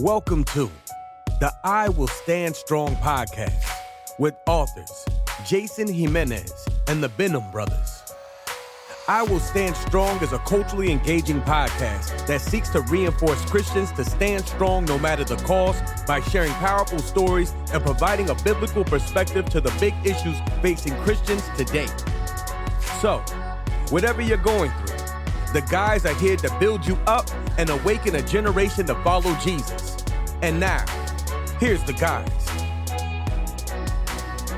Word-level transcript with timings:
Welcome 0.00 0.44
to 0.44 0.70
the 1.40 1.52
I 1.64 1.88
Will 1.88 2.06
Stand 2.06 2.54
Strong 2.54 2.94
podcast 2.96 3.68
with 4.20 4.36
authors 4.46 5.04
Jason 5.44 5.92
Jimenez 5.92 6.68
and 6.86 7.02
the 7.02 7.08
Benham 7.08 7.50
Brothers. 7.50 8.14
I 9.08 9.24
Will 9.24 9.40
Stand 9.40 9.74
Strong 9.74 10.22
is 10.22 10.32
a 10.32 10.38
culturally 10.38 10.92
engaging 10.92 11.40
podcast 11.40 12.28
that 12.28 12.40
seeks 12.40 12.68
to 12.68 12.82
reinforce 12.82 13.44
Christians 13.46 13.90
to 13.92 14.04
stand 14.04 14.46
strong 14.46 14.84
no 14.84 15.00
matter 15.00 15.24
the 15.24 15.34
cost 15.38 16.06
by 16.06 16.20
sharing 16.20 16.52
powerful 16.52 17.00
stories 17.00 17.52
and 17.72 17.82
providing 17.82 18.30
a 18.30 18.36
biblical 18.36 18.84
perspective 18.84 19.46
to 19.46 19.60
the 19.60 19.74
big 19.80 19.94
issues 20.04 20.36
facing 20.62 20.94
Christians 20.98 21.42
today. 21.56 21.88
So, 23.00 23.18
whatever 23.90 24.22
you're 24.22 24.36
going 24.36 24.70
through, 24.70 24.97
the 25.52 25.62
guys 25.62 26.04
are 26.04 26.14
here 26.14 26.36
to 26.36 26.54
build 26.60 26.86
you 26.86 26.94
up 27.06 27.26
and 27.56 27.70
awaken 27.70 28.16
a 28.16 28.22
generation 28.22 28.86
to 28.86 28.94
follow 28.96 29.34
Jesus. 29.36 29.96
And 30.42 30.60
now, 30.60 30.84
here's 31.58 31.82
the 31.84 31.94
guys. 31.94 32.28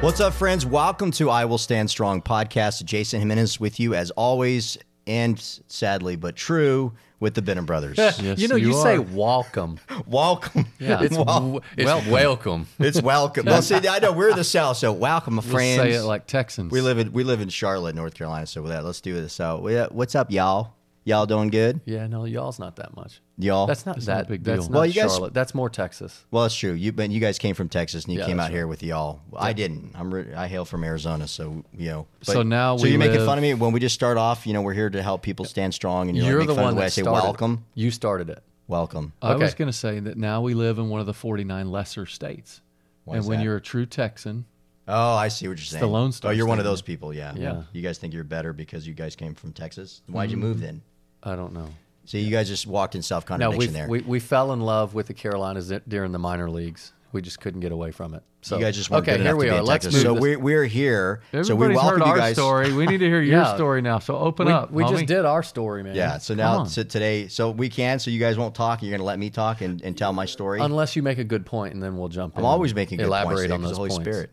What's 0.03 0.19
up, 0.19 0.33
friends? 0.33 0.66
Welcome 0.66 1.13
to 1.13 1.30
I 1.30 1.45
Will 1.45 1.59
Stand 1.59 1.91
Strong 1.91 2.23
podcast. 2.23 2.85
Jason 2.85 3.21
Jimenez 3.21 3.61
with 3.61 3.79
you 3.79 3.95
as 3.95 4.11
always, 4.13 4.79
and 5.07 5.39
sadly 5.69 6.16
but 6.16 6.35
true, 6.35 6.93
with 7.21 7.35
the 7.35 7.43
Benham 7.43 7.66
Brothers. 7.66 7.97
you 8.19 8.49
know, 8.49 8.57
you, 8.57 8.73
say 8.83 8.99
welcome. 8.99 9.79
welcome. 10.07 10.66
Yeah, 10.80 11.02
it's, 11.02 11.16
Wel- 11.16 11.63
it's 11.77 12.09
welcome. 12.09 12.66
it's 12.80 13.01
welcome. 13.01 13.47
well, 13.47 13.63
see, 13.63 13.77
I 13.77 14.01
know 14.01 14.13
we're 14.13 14.35
the 14.35 14.43
South, 14.43 14.79
so 14.79 14.93
welcome, 14.93 15.35
my 15.35 15.43
Let's 15.43 15.52
friends. 15.52 15.83
say 15.83 15.93
it 15.93 16.02
like 16.02 16.27
Texans. 16.27 16.73
we 16.73 16.80
live 16.80 16.99
in 16.99 17.13
we 17.13 17.23
live 17.23 17.41
in 17.41 17.49
Charlotte, 17.49 17.95
North 17.95 18.15
Carolina. 18.15 18.47
So 18.47 18.63
with 18.63 18.73
that, 18.73 18.85
let's 18.85 19.01
do 19.01 19.15
this. 19.15 19.33
So, 19.35 19.88
what's 19.93 20.16
up, 20.16 20.33
y'all? 20.33 20.75
Y'all 21.05 21.25
doing 21.25 21.49
good? 21.49 21.81
Yeah, 21.87 22.07
no, 22.07 22.25
y'all's 22.27 22.59
not 22.59 22.77
that 22.77 22.95
much. 22.95 23.23
Y'all? 23.39 23.67
That's 23.67 23.87
not 23.87 23.97
That's 23.97 24.07
that 24.07 24.15
not 24.17 24.25
a 24.27 24.29
big 24.29 24.45
That's 24.45 24.65
deal. 24.67 24.71
not 24.71 24.77
Well, 24.81 24.87
you 24.87 24.93
guys- 24.93 25.11
Charlotte. 25.13 25.33
That's 25.35 25.55
more 25.55 25.71
Texas. 25.71 26.24
Well, 26.30 26.45
it's 26.45 26.55
true. 26.55 26.73
You 26.73 26.93
but 26.93 27.11
you 27.11 27.21
guys 27.21 27.38
came 27.38 27.55
from 27.55 27.71
Texas 27.71 28.05
and 28.05 28.13
you 28.13 28.21
Yeah, 28.21 28.27
came 28.27 28.37
that's 28.37 28.49
out 28.49 28.52
here 28.52 28.66
with 28.66 28.83
y'all. 28.83 29.21
I 29.35 29.55
didn't. 29.55 29.93
I'm 29.95 30.13
re- 30.13 30.35
I 30.35 30.47
hail 30.47 30.66
from 30.66 30.85
Arizona, 30.85 31.27
so 31.27 31.65
you 31.77 31.89
know. 31.89 32.07
but- 32.19 32.29
So 32.33 32.43
now 32.43 32.77
so 32.77 32.83
we 32.83 32.91
you're 32.91 32.99
making 32.99 33.16
live- 33.19 33.27
fun 33.27 33.39
of 33.39 33.43
me 33.43 33.55
when 33.55 33.73
we 33.73 33.80
just 33.80 33.95
start 33.95 34.19
off. 34.19 34.47
You 34.47 34.52
know, 34.52 34.61
we're 34.63 34.74
here 34.74 34.91
to 34.91 35.02
help 35.02 35.23
people 35.23 35.47
stand 35.47 35.73
strong, 35.73 36.09
and 36.11 36.19
you're, 36.19 36.27
You're 36.27 36.39
like, 36.41 36.49
the 36.49 36.52
make 36.52 36.57
fun 36.59 36.65
one 36.65 36.69
of 36.73 36.74
the 36.77 36.80
way 36.80 36.83
that 36.83 36.87
I 36.87 36.89
say 36.91 37.02
started. 37.02 37.23
welcome, 37.24 37.65
You 37.74 37.91
started 37.91 38.29
it. 38.30 38.43
welcome. 38.69 39.15
I 39.23 39.35
was 39.37 39.55
going 39.55 39.69
to 39.69 39.73
say 39.77 40.01
that 40.01 40.19
now 40.19 40.43
we 40.43 40.52
live 40.52 40.79
in 40.79 40.91
one 40.91 41.01
of 41.01 41.07
the 41.07 41.15
49 41.15 41.71
lesser 41.73 42.05
states. 42.05 42.61
Why 43.05 43.15
and 43.17 43.24
is 43.24 43.29
when 43.29 43.39
that? 43.39 43.45
you're 43.45 43.57
a 43.57 43.61
true 43.61 43.87
Texan, 43.87 44.45
Oh, 44.87 45.15
I 45.15 45.29
see 45.29 45.46
what 45.49 45.57
you're 45.57 45.65
saying. 45.65 45.80
the 45.80 45.87
Lone 45.89 46.11
Star 46.13 46.30
oh, 46.33 46.35
you're 46.35 46.46
one 46.46 46.59
of 46.59 46.65
State. 46.65 46.71
those 46.71 46.83
people. 46.83 47.15
Yeah. 47.15 47.33
Yeah. 47.37 47.63
You 47.73 47.80
guys 47.80 47.99
think 47.99 48.13
you're 48.13 48.24
better 48.24 48.52
because 48.52 48.87
you 48.89 48.93
guys 48.95 49.15
came 49.15 49.35
from 49.35 49.52
Texas? 49.52 50.02
Why'd 50.09 50.30
you 50.30 50.37
Mm-hmm. 50.37 50.46
move 50.46 50.61
then? 50.61 50.83
I 51.23 51.37
don't 51.37 51.52
know. 51.52 51.68
See, 52.07 52.21
you 52.21 52.30
guys 52.30 52.49
just 52.49 52.66
walked 52.66 52.95
in 52.95 53.02
self 53.02 53.24
No, 53.30 53.37
contradiction 53.37 53.59
we, 53.60 53.66
there. 53.79 53.88
we 53.88 54.01
we 54.01 54.21
fell 54.21 54.52
in 54.52 54.60
love 54.60 54.95
with 54.95 55.07
the 55.07 55.15
Carolinas 55.15 55.73
during 55.87 56.12
the 56.12 56.18
minor 56.18 56.51
leagues. 56.51 56.93
We 57.12 57.23
just 57.23 57.40
couldn't 57.40 57.60
get 57.60 57.73
away 57.73 57.90
from 57.90 58.15
it. 58.15 58.23
So 58.43 58.57
you 58.57 58.65
guys 58.65 58.77
just 58.77 58.88
weren't 58.88 59.02
okay. 59.07 59.16
good 59.18 59.27
Here 59.27 59.37
we 59.37 59.46
to 59.46 59.57
are. 59.59 59.62
Let's 59.62 59.85
Texas. 59.85 59.95
move. 59.95 60.02
So 60.02 60.15
this- 60.15 60.23
we're, 60.23 60.38
we're 60.38 60.65
here. 60.65 61.21
everybody's 61.32 61.49
so 61.49 61.54
we 61.57 61.68
welcome 61.74 61.90
heard 62.01 62.07
you 62.07 62.10
our 62.12 62.16
guys. 62.16 62.37
story. 62.37 62.73
We 62.73 62.87
need 62.87 62.99
to 62.99 63.04
hear 63.07 63.21
your 63.21 63.40
Yeah. 63.40 63.54
story 63.57 63.82
now. 63.82 63.99
So 63.99 64.16
open 64.16 64.47
we, 64.47 64.53
up. 64.53 64.71
we 64.71 64.84
just 64.84 65.06
did 65.06 65.25
our 65.25 65.43
story, 65.43 65.82
man. 65.82 65.94
Yeah. 65.97 66.19
So 66.19 66.34
now 66.34 66.65
so 66.65 66.82
today, 66.84 67.27
so 67.28 67.50
we 67.50 67.69
can. 67.69 67.99
So 67.99 68.10
you 68.12 68.19
guys 68.21 68.38
won't 68.38 68.55
talk. 68.55 68.81
You're 68.82 68.91
going 68.91 69.00
to 69.00 69.05
let 69.05 69.19
me 69.19 69.28
talk 69.28 69.60
and, 69.60 69.82
and 69.82 69.99
tell 69.99 70.12
my 70.12 70.25
story. 70.25 70.60
Unless 70.60 70.94
you 70.97 71.03
make 71.03 71.19
a 71.19 71.25
good 71.25 71.44
point, 71.44 71.75
and 71.75 71.82
then 71.82 71.99
we'll 71.99 72.09
jump. 72.09 72.34
I'm 72.37 72.41
in 72.44 72.47
always 72.47 72.75
making 72.75 72.99
good 72.99 73.06
elaborate 73.06 73.34
points 73.34 73.43
today 73.43 73.55
on 73.55 73.60
'cause 73.60 73.71
those 73.71 73.77
the 73.77 73.81
Holy 73.81 73.91
points. 73.91 74.05
Spirit. 74.09 74.31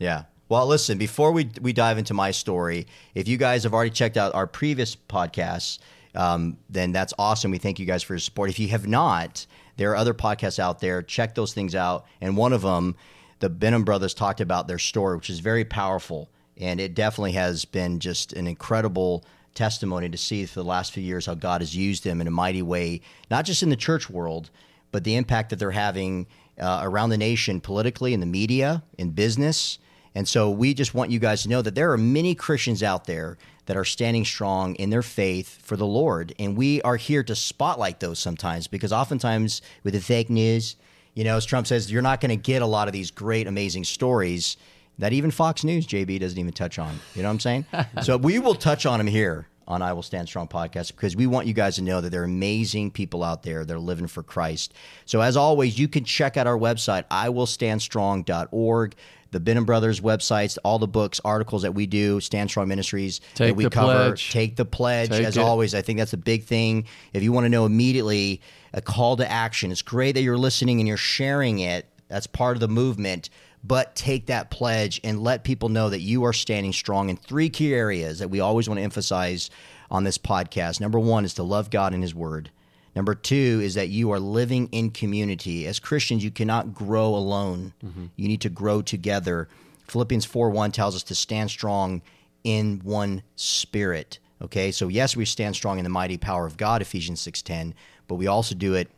Yeah. 0.00 0.24
Well, 0.48 0.66
listen. 0.66 0.98
Before 0.98 1.30
we 1.32 1.48
we 1.62 1.72
dive 1.72 1.98
into 1.98 2.14
my 2.14 2.32
story, 2.32 2.86
if 3.14 3.28
you 3.28 3.36
guys 3.38 3.62
have 3.62 3.72
already 3.72 3.90
checked 3.90 4.16
out 4.16 4.34
our 4.34 4.46
previous 4.46 4.94
podcasts, 4.96 5.78
um, 6.14 6.56
then 6.68 6.92
that's 6.92 7.14
awesome. 7.18 7.50
We 7.50 7.58
thank 7.58 7.78
you 7.78 7.86
guys 7.86 8.02
for 8.02 8.14
your 8.14 8.20
support. 8.20 8.50
If 8.50 8.58
you 8.58 8.68
have 8.68 8.86
not, 8.86 9.46
there 9.76 9.90
are 9.92 9.96
other 9.96 10.14
podcasts 10.14 10.58
out 10.58 10.80
there. 10.80 11.02
Check 11.02 11.34
those 11.34 11.54
things 11.54 11.74
out. 11.74 12.06
And 12.20 12.36
one 12.36 12.52
of 12.52 12.62
them, 12.62 12.96
the 13.40 13.48
Benham 13.48 13.84
brothers 13.84 14.14
talked 14.14 14.40
about 14.40 14.66
their 14.66 14.78
story, 14.78 15.16
which 15.16 15.30
is 15.30 15.40
very 15.40 15.64
powerful, 15.64 16.28
and 16.56 16.80
it 16.80 16.94
definitely 16.94 17.32
has 17.32 17.64
been 17.64 18.00
just 18.00 18.32
an 18.32 18.46
incredible 18.46 19.24
testimony 19.54 20.08
to 20.08 20.18
see 20.18 20.44
for 20.44 20.60
the 20.60 20.64
last 20.68 20.92
few 20.92 21.02
years 21.02 21.26
how 21.26 21.34
God 21.34 21.60
has 21.60 21.74
used 21.76 22.04
them 22.04 22.20
in 22.20 22.26
a 22.26 22.32
mighty 22.32 22.62
way, 22.62 23.00
not 23.30 23.44
just 23.44 23.62
in 23.62 23.70
the 23.70 23.76
church 23.76 24.10
world, 24.10 24.50
but 24.90 25.04
the 25.04 25.16
impact 25.16 25.50
that 25.50 25.56
they're 25.56 25.70
having 25.70 26.26
uh, 26.60 26.80
around 26.82 27.10
the 27.10 27.18
nation 27.18 27.60
politically, 27.60 28.14
in 28.14 28.20
the 28.20 28.26
media, 28.26 28.82
in 28.98 29.10
business. 29.10 29.78
And 30.14 30.26
so 30.26 30.50
we 30.50 30.74
just 30.74 30.94
want 30.94 31.10
you 31.10 31.18
guys 31.18 31.42
to 31.42 31.48
know 31.48 31.62
that 31.62 31.74
there 31.74 31.92
are 31.92 31.98
many 31.98 32.34
Christians 32.34 32.82
out 32.82 33.04
there 33.04 33.38
that 33.68 33.76
are 33.76 33.84
standing 33.84 34.24
strong 34.24 34.74
in 34.76 34.88
their 34.88 35.02
faith 35.02 35.60
for 35.62 35.76
the 35.76 35.86
Lord. 35.86 36.34
And 36.38 36.56
we 36.56 36.80
are 36.82 36.96
here 36.96 37.22
to 37.22 37.34
spotlight 37.34 38.00
those 38.00 38.18
sometimes 38.18 38.66
because 38.66 38.94
oftentimes 38.94 39.60
with 39.84 39.92
the 39.92 40.00
fake 40.00 40.30
news, 40.30 40.76
you 41.12 41.22
know, 41.22 41.36
as 41.36 41.44
Trump 41.44 41.66
says, 41.66 41.92
you're 41.92 42.00
not 42.00 42.22
going 42.22 42.30
to 42.30 42.36
get 42.36 42.62
a 42.62 42.66
lot 42.66 42.88
of 42.88 42.94
these 42.94 43.10
great, 43.10 43.46
amazing 43.46 43.84
stories 43.84 44.56
that 44.98 45.12
even 45.12 45.30
Fox 45.30 45.64
News, 45.64 45.86
JB, 45.86 46.18
doesn't 46.18 46.38
even 46.38 46.54
touch 46.54 46.78
on. 46.78 46.98
You 47.14 47.22
know 47.22 47.28
what 47.28 47.34
I'm 47.34 47.40
saying? 47.40 47.66
so 48.02 48.16
we 48.16 48.38
will 48.38 48.54
touch 48.54 48.86
on 48.86 48.98
them 48.98 49.06
here 49.06 49.46
on 49.68 49.82
I 49.82 49.92
Will 49.92 50.02
Stand 50.02 50.26
Strong 50.26 50.48
podcast 50.48 50.88
because 50.88 51.14
we 51.14 51.26
want 51.26 51.46
you 51.46 51.52
guys 51.52 51.76
to 51.76 51.82
know 51.82 52.00
that 52.00 52.10
there 52.10 52.22
are 52.22 52.24
amazing 52.24 52.90
people 52.90 53.22
out 53.22 53.44
there 53.44 53.64
that 53.64 53.72
are 53.74 53.78
living 53.78 54.08
for 54.08 54.22
Christ. 54.22 54.74
So 55.04 55.20
as 55.20 55.36
always, 55.36 55.78
you 55.78 55.86
can 55.86 56.04
check 56.04 56.36
out 56.36 56.46
our 56.46 56.58
website, 56.58 57.04
iwillstandstrong.org, 57.08 58.94
the 59.30 59.40
Benham 59.40 59.66
Brothers 59.66 60.00
websites, 60.00 60.56
all 60.64 60.78
the 60.78 60.88
books, 60.88 61.20
articles 61.24 61.62
that 61.62 61.72
we 61.72 61.86
do, 61.86 62.18
Stand 62.20 62.48
Strong 62.48 62.68
Ministries 62.68 63.20
that 63.34 63.48
Take 63.48 63.56
we 63.56 63.64
the 63.64 63.70
cover. 63.70 63.92
pledge. 63.92 64.30
Take 64.30 64.56
the 64.56 64.64
pledge. 64.64 65.10
Take 65.10 65.26
as 65.26 65.36
it. 65.36 65.40
always, 65.40 65.74
I 65.74 65.82
think 65.82 65.98
that's 65.98 66.14
a 66.14 66.18
big 66.18 66.44
thing. 66.44 66.86
If 67.12 67.22
you 67.22 67.30
want 67.32 67.44
to 67.44 67.50
know 67.50 67.66
immediately 67.66 68.40
a 68.72 68.80
call 68.80 69.16
to 69.18 69.30
action, 69.30 69.70
it's 69.70 69.82
great 69.82 70.12
that 70.12 70.22
you're 70.22 70.38
listening 70.38 70.80
and 70.80 70.88
you're 70.88 70.96
sharing 70.96 71.58
it. 71.58 71.86
That's 72.08 72.26
part 72.26 72.56
of 72.56 72.60
the 72.60 72.68
movement. 72.68 73.28
But 73.64 73.94
take 73.96 74.26
that 74.26 74.50
pledge 74.50 75.00
and 75.02 75.22
let 75.22 75.44
people 75.44 75.68
know 75.68 75.90
that 75.90 76.00
you 76.00 76.24
are 76.24 76.32
standing 76.32 76.72
strong 76.72 77.08
in 77.08 77.16
three 77.16 77.50
key 77.50 77.74
areas 77.74 78.20
that 78.20 78.30
we 78.30 78.40
always 78.40 78.68
want 78.68 78.78
to 78.78 78.84
emphasize 78.84 79.50
on 79.90 80.04
this 80.04 80.18
podcast. 80.18 80.80
Number 80.80 80.98
one 80.98 81.24
is 81.24 81.34
to 81.34 81.42
love 81.42 81.70
God 81.70 81.92
and 81.92 82.02
His 82.02 82.14
Word. 82.14 82.50
Number 82.94 83.14
two 83.14 83.60
is 83.62 83.74
that 83.74 83.88
you 83.88 84.10
are 84.12 84.20
living 84.20 84.68
in 84.72 84.90
community. 84.90 85.66
As 85.66 85.78
Christians, 85.78 86.24
you 86.24 86.30
cannot 86.30 86.74
grow 86.74 87.14
alone. 87.14 87.72
Mm-hmm. 87.84 88.06
You 88.16 88.28
need 88.28 88.40
to 88.42 88.48
grow 88.48 88.82
together. 88.82 89.48
Philippians 89.86 90.24
4 90.24 90.50
1 90.50 90.72
tells 90.72 90.96
us 90.96 91.02
to 91.04 91.14
stand 91.14 91.50
strong 91.50 92.02
in 92.44 92.80
one 92.82 93.22
spirit. 93.36 94.18
Okay, 94.40 94.70
so 94.70 94.88
yes, 94.88 95.16
we 95.16 95.24
stand 95.24 95.56
strong 95.56 95.78
in 95.78 95.84
the 95.84 95.90
mighty 95.90 96.16
power 96.16 96.46
of 96.46 96.56
God, 96.56 96.80
Ephesians 96.80 97.20
6:10, 97.20 97.74
but 98.06 98.14
we 98.14 98.26
also 98.26 98.54
do 98.54 98.74
it 98.74 98.90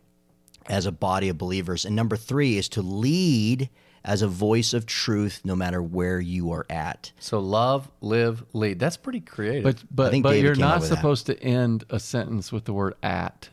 as 0.68 0.86
a 0.86 0.92
body 0.92 1.28
of 1.28 1.38
believers. 1.38 1.84
And 1.84 1.96
number 1.96 2.16
three 2.16 2.56
is 2.58 2.68
to 2.70 2.82
lead 2.82 3.68
as 4.04 4.22
a 4.22 4.28
voice 4.28 4.72
of 4.72 4.86
truth 4.86 5.40
no 5.44 5.54
matter 5.54 5.82
where 5.82 6.20
you 6.20 6.52
are 6.52 6.64
at. 6.70 7.12
So 7.18 7.38
love, 7.38 7.90
live, 8.00 8.44
lead. 8.52 8.78
That's 8.78 8.96
pretty 8.96 9.20
creative. 9.20 9.62
But 9.64 9.82
but 9.90 10.10
think 10.10 10.22
but 10.22 10.38
you're 10.38 10.54
not 10.54 10.80
with 10.80 10.88
that. 10.90 10.96
supposed 10.96 11.26
to 11.26 11.42
end 11.42 11.84
a 11.90 11.98
sentence 12.00 12.50
with 12.52 12.64
the 12.64 12.72
word 12.72 12.94
at. 13.02 13.48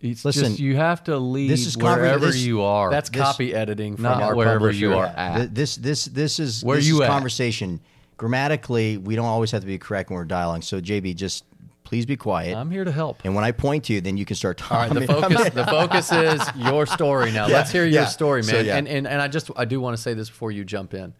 It's 0.00 0.24
Listen, 0.24 0.44
just 0.48 0.58
you 0.60 0.76
have 0.76 1.04
to 1.04 1.16
lead 1.18 1.48
this 1.50 1.66
is 1.66 1.76
conver- 1.76 1.96
wherever 1.96 2.26
this- 2.26 2.36
you 2.44 2.62
are. 2.62 2.90
that's 2.90 3.10
this- 3.10 3.22
copy 3.22 3.54
editing 3.54 3.94
from 3.96 4.02
not 4.02 4.22
our 4.22 4.34
wherever 4.34 4.70
you 4.70 4.94
are 4.94 5.06
at. 5.06 5.36
Th- 5.36 5.50
This 5.52 5.76
this 5.76 6.04
this 6.06 6.38
is 6.40 6.62
Where 6.64 6.76
this 6.76 6.86
you 6.86 6.96
is 6.96 7.00
at? 7.02 7.08
conversation. 7.08 7.80
Grammatically, 8.16 8.96
we 8.98 9.14
don't 9.14 9.26
always 9.26 9.50
have 9.52 9.60
to 9.60 9.66
be 9.66 9.78
correct 9.78 10.10
when 10.10 10.16
we're 10.18 10.24
dialoguing. 10.26 10.64
So 10.64 10.80
JB, 10.80 11.14
just 11.14 11.44
please 11.86 12.04
be 12.04 12.16
quiet. 12.16 12.54
I'm 12.56 12.70
here 12.70 12.84
to 12.84 12.92
help. 12.92 13.20
and 13.24 13.34
when 13.34 13.44
I 13.44 13.52
point 13.52 13.84
to 13.84 13.92
you, 13.94 14.00
then 14.02 14.16
you 14.16 14.24
can 14.26 14.36
start 14.36 14.60
All 14.70 14.78
right, 14.78 14.88
talking. 14.88 15.06
the 15.06 15.12
focus 15.12 15.50
the 15.54 15.66
focus 15.66 16.12
is 16.12 16.42
your 16.56 16.84
story 16.84 17.32
now. 17.32 17.46
Yeah, 17.48 17.56
Let's 17.58 17.70
hear 17.70 17.84
your 17.84 18.02
yeah. 18.02 18.06
story, 18.06 18.42
man. 18.42 18.50
So, 18.50 18.60
yeah. 18.60 18.76
And 18.76 18.88
and 18.88 19.06
and 19.06 19.22
I 19.22 19.28
just 19.28 19.50
I 19.56 19.64
do 19.64 19.80
want 19.80 19.96
to 19.96 20.02
say 20.02 20.12
this 20.14 20.28
before 20.28 20.50
you 20.50 20.64
jump 20.64 20.92
in. 20.92 21.14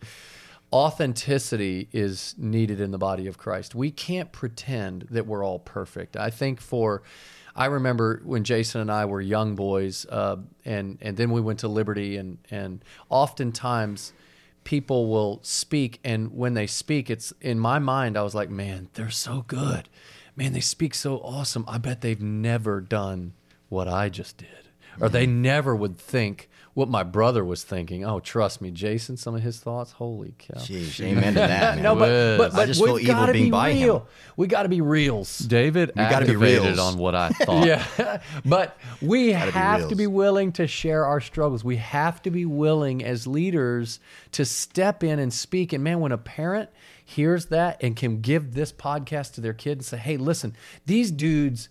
Authenticity 0.73 1.89
is 1.93 2.35
needed 2.37 2.81
in 2.81 2.91
the 2.91 2.99
body 2.99 3.29
of 3.29 3.39
Christ. 3.39 3.75
We 3.75 3.91
can't 3.93 4.33
pretend 4.33 5.07
that 5.11 5.27
we're 5.27 5.45
all 5.45 5.61
perfect. 5.61 6.17
I 6.17 6.31
think 6.31 6.61
for 6.61 7.03
I 7.55 7.67
remember 7.67 8.21
when 8.25 8.45
Jason 8.45 8.81
and 8.83 8.91
I 8.91 9.05
were 9.07 9.21
young 9.21 9.55
boys, 9.55 10.05
uh, 10.11 10.37
and 10.65 10.99
and 11.01 11.17
then 11.17 11.31
we 11.31 11.41
went 11.41 11.61
to 11.61 11.69
Liberty, 11.69 12.17
and 12.17 12.39
and 12.51 12.85
oftentimes 13.09 14.13
people 14.65 15.07
will 15.09 15.39
speak, 15.43 16.01
and 16.05 16.33
when 16.33 16.55
they 16.55 16.67
speak, 16.67 17.09
it's 17.09 17.33
in 17.41 17.59
my 17.59 17.79
mind. 17.79 18.17
I 18.19 18.23
was 18.23 18.35
like, 18.35 18.51
man, 18.51 18.89
they're 18.95 19.11
so 19.11 19.45
good, 19.47 19.89
man, 20.37 20.53
they 20.53 20.61
speak 20.61 20.95
so 20.95 21.17
awesome. 21.19 21.65
I 21.67 21.79
bet 21.79 22.03
they've 22.03 22.21
never 22.21 22.81
done 22.81 23.33
what 23.69 23.89
I 23.89 24.09
just 24.09 24.37
did, 24.37 24.49
or 25.01 25.09
they 25.09 25.27
mm-hmm. 25.27 25.43
never 25.43 25.75
would 25.75 25.99
think 25.99 26.49
what 26.77 26.91
my 26.91 27.03
brother 27.03 27.43
was 27.43 27.65
thinking. 27.65 28.05
Oh, 28.05 28.21
trust 28.21 28.61
me, 28.61 28.71
Jason, 28.71 29.17
some 29.17 29.35
of 29.35 29.41
his 29.41 29.59
thoughts. 29.59 29.93
Holy 29.93 30.35
cow! 30.37 30.59
Jeez, 30.59 31.03
amen 31.03 31.33
to 31.33 31.41
that. 31.41 31.75
Man. 31.77 31.83
no, 31.83 31.97
but 31.97 32.11
Whiz. 32.11 32.39
but, 32.39 32.55
I 32.55 32.67
just 32.67 32.85
feel 32.85 32.95
we've 32.95 33.05
evil 33.05 33.15
got 33.15 33.27
to 33.27 33.33
being 33.33 33.45
be 33.47 33.51
by 33.51 33.73
him. 33.73 33.83
real. 33.83 34.09
We 34.37 34.47
got 34.47 34.65
to 34.65 34.69
be 34.69 34.83
reals. 34.83 35.39
David 35.39 35.89
we 35.89 36.03
gotta 36.03 36.27
be 36.27 36.33
activated 36.33 36.63
reals. 36.63 36.79
on 36.79 36.99
what 36.99 37.15
I 37.15 37.29
thought. 37.31 37.67
Yeah, 37.67 38.21
but 38.45 38.77
we 39.01 39.29
be 39.29 39.33
have 39.33 39.89
to 39.89 39.95
be 39.95 40.07
willing 40.07 40.53
to 40.53 40.67
share 40.67 41.07
our 41.07 41.23
struggles. 41.23 41.65
We 41.65 41.77
have 41.77 42.21
to 42.23 42.31
be 42.31 42.45
willing 42.45 43.03
as 43.03 43.27
leaders 43.27 43.99
to 44.33 44.45
step 44.45 45.03
in 45.03 45.19
and 45.19 45.33
speak. 45.33 45.73
And 45.73 45.83
man, 45.83 46.01
when 46.01 46.13
a 46.13 46.19
parent 46.19 46.69
hears 47.07 47.47
that 47.47 47.83
and 47.83 47.97
can 47.97 48.21
give 48.21 48.53
this 48.53 48.73
podcast 48.73 49.33
to 49.35 49.41
their 49.41 49.55
kid 49.55 49.79
and 49.79 49.85
say, 49.85 49.97
"Hey, 49.97 50.17
listen, 50.19 50.55
these 50.85 51.11
dudes." 51.11 51.69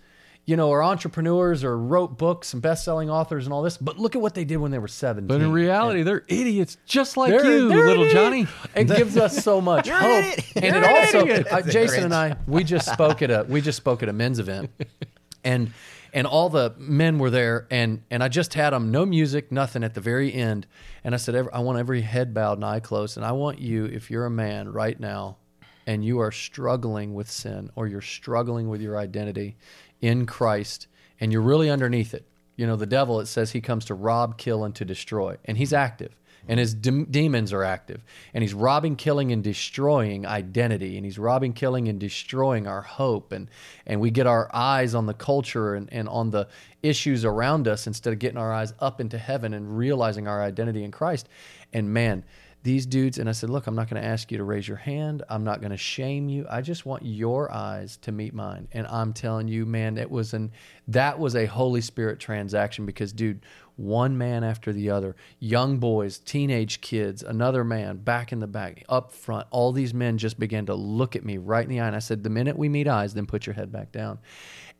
you 0.47 0.55
know, 0.55 0.71
are 0.71 0.83
entrepreneurs 0.83 1.63
or 1.63 1.75
wrote 1.75 2.19
books 2.19 2.53
and 2.53 2.61
best-selling 2.61 3.09
authors 3.09 3.47
and 3.47 3.51
all 3.53 3.63
this. 3.63 3.77
But 3.79 3.97
look 3.97 4.15
at 4.15 4.21
what 4.21 4.35
they 4.35 4.45
did 4.45 4.57
when 4.57 4.69
they 4.69 4.77
were 4.77 4.87
17. 4.87 5.25
But 5.27 5.41
in 5.41 5.51
reality, 5.51 6.03
they're 6.03 6.23
idiots, 6.27 6.77
just 6.85 7.17
like 7.17 7.31
They're- 7.31 7.43
you, 7.51 7.67
they're 7.67 7.83
little 7.83 8.03
an 8.03 8.11
Johnny. 8.11 8.47
It 8.75 8.83
gives 8.95 9.17
us 9.17 9.43
so 9.43 9.59
much 9.59 9.87
You're 9.87 9.95
an 9.97 10.03
hope, 10.03 10.33
idiot. 10.37 10.45
and 10.57 10.63
You're 10.65 10.75
it 10.75 10.83
an 10.83 10.97
also 10.97 11.19
idiot. 11.21 11.47
uh, 11.49 11.61
That's 11.61 11.73
Jason 11.73 12.03
and 12.03 12.13
I 12.13 12.35
we 12.45 12.63
just 12.63 12.87
spoke 12.93 13.23
at 13.23 13.31
a 13.31 13.43
we 13.49 13.59
just 13.59 13.77
spoke 13.77 14.03
at 14.03 14.09
a 14.09 14.13
men's 14.13 14.37
event, 14.37 14.69
and 15.43 15.71
and 16.15 16.25
all 16.25 16.49
the 16.49 16.73
men 16.77 17.19
were 17.19 17.29
there, 17.29 17.67
and 17.69 18.01
and 18.09 18.23
I 18.23 18.29
just 18.29 18.55
had 18.55 18.71
them 18.71 18.89
no 18.89 19.05
music, 19.05 19.51
nothing 19.51 19.83
at 19.83 19.93
the 19.93 20.01
very 20.01 20.33
end, 20.33 20.65
and 21.03 21.13
I 21.13 21.17
said 21.17 21.35
I 21.53 21.59
want 21.59 21.77
every 21.77 22.01
head 22.01 22.33
bowed 22.33 22.57
and 22.57 22.65
eye 22.65 22.79
closed, 22.79 23.17
and 23.17 23.25
I 23.25 23.33
want 23.33 23.59
you 23.59 23.85
if 23.85 24.09
you're 24.09 24.25
a 24.25 24.31
man 24.31 24.71
right 24.71 24.97
now, 24.97 25.35
and 25.85 26.03
you 26.03 26.19
are 26.19 26.31
struggling 26.31 27.13
with 27.13 27.29
sin 27.29 27.69
or 27.75 27.85
you're 27.87 28.01
struggling 28.01 28.69
with 28.69 28.81
your 28.81 28.97
identity 28.97 29.57
in 30.01 30.25
Christ, 30.25 30.87
and 31.19 31.33
you're 31.33 31.41
really 31.41 31.69
underneath 31.69 32.13
it. 32.13 32.25
You 32.55 32.65
know, 32.65 32.77
the 32.77 32.85
devil, 32.85 33.19
it 33.19 33.25
says 33.25 33.51
he 33.51 33.59
comes 33.59 33.83
to 33.85 33.93
rob, 33.93 34.37
kill, 34.37 34.63
and 34.63 34.73
to 34.75 34.85
destroy. 34.85 35.35
And 35.43 35.57
he's 35.57 35.73
active. 35.73 36.15
And 36.47 36.59
his 36.59 36.73
de- 36.73 37.05
demons 37.05 37.53
are 37.53 37.63
active. 37.63 38.03
And 38.33 38.43
he's 38.43 38.53
robbing, 38.53 38.95
killing, 38.95 39.31
and 39.31 39.43
destroying 39.43 40.25
identity. 40.25 40.97
And 40.97 41.05
he's 41.05 41.17
robbing, 41.17 41.53
killing, 41.53 41.87
and 41.87 41.99
destroying 41.99 42.67
our 42.67 42.81
hope. 42.81 43.31
And, 43.31 43.49
and 43.85 43.99
we 44.01 44.11
get 44.11 44.27
our 44.27 44.49
eyes 44.53 44.95
on 44.95 45.05
the 45.05 45.13
culture 45.13 45.75
and, 45.75 45.91
and 45.91 46.07
on 46.09 46.31
the 46.31 46.47
issues 46.83 47.25
around 47.25 47.67
us 47.67 47.87
instead 47.87 48.13
of 48.13 48.19
getting 48.19 48.37
our 48.37 48.53
eyes 48.53 48.73
up 48.79 49.01
into 49.01 49.17
heaven 49.17 49.53
and 49.53 49.77
realizing 49.77 50.27
our 50.27 50.43
identity 50.43 50.83
in 50.83 50.91
Christ. 50.91 51.27
And 51.73 51.93
man, 51.93 52.23
these 52.65 52.87
dudes 52.87 53.19
and 53.19 53.29
I 53.29 53.31
said, 53.31 53.51
"Look, 53.51 53.67
I'm 53.67 53.75
not 53.75 53.91
going 53.91 54.01
to 54.01 54.07
ask 54.07 54.31
you 54.31 54.39
to 54.39 54.43
raise 54.43 54.67
your 54.67 54.77
hand. 54.77 55.21
I'm 55.29 55.43
not 55.43 55.61
going 55.61 55.69
to 55.69 55.77
shame 55.77 56.29
you. 56.29 56.47
I 56.49 56.61
just 56.61 56.83
want 56.83 57.05
your 57.05 57.51
eyes 57.51 57.97
to 57.97 58.11
meet 58.11 58.33
mine." 58.33 58.67
And 58.71 58.87
I'm 58.87 59.13
telling 59.13 59.47
you, 59.47 59.67
man, 59.67 59.99
it 59.99 60.09
was 60.09 60.33
an 60.33 60.51
that 60.87 61.19
was 61.19 61.35
a 61.35 61.45
Holy 61.45 61.81
Spirit 61.81 62.19
transaction 62.19 62.87
because 62.87 63.13
dude, 63.13 63.41
one 63.75 64.17
man 64.17 64.43
after 64.43 64.71
the 64.71 64.89
other, 64.89 65.15
young 65.39 65.77
boys, 65.77 66.17
teenage 66.19 66.81
kids, 66.81 67.23
another 67.23 67.63
man 67.63 67.97
back 67.97 68.31
in 68.31 68.39
the 68.39 68.47
back, 68.47 68.83
up 68.89 69.11
front, 69.11 69.47
all 69.51 69.71
these 69.71 69.93
men 69.93 70.17
just 70.17 70.39
began 70.39 70.65
to 70.65 70.75
look 70.75 71.15
at 71.15 71.25
me 71.25 71.37
right 71.37 71.63
in 71.63 71.69
the 71.69 71.79
eye 71.79 71.87
and 71.87 71.95
I 71.95 71.99
said, 71.99 72.23
"The 72.23 72.29
minute 72.29 72.57
we 72.57 72.69
meet 72.69 72.87
eyes, 72.87 73.13
then 73.13 73.25
put 73.25 73.45
your 73.45 73.53
head 73.53 73.71
back 73.71 73.91
down." 73.91 74.19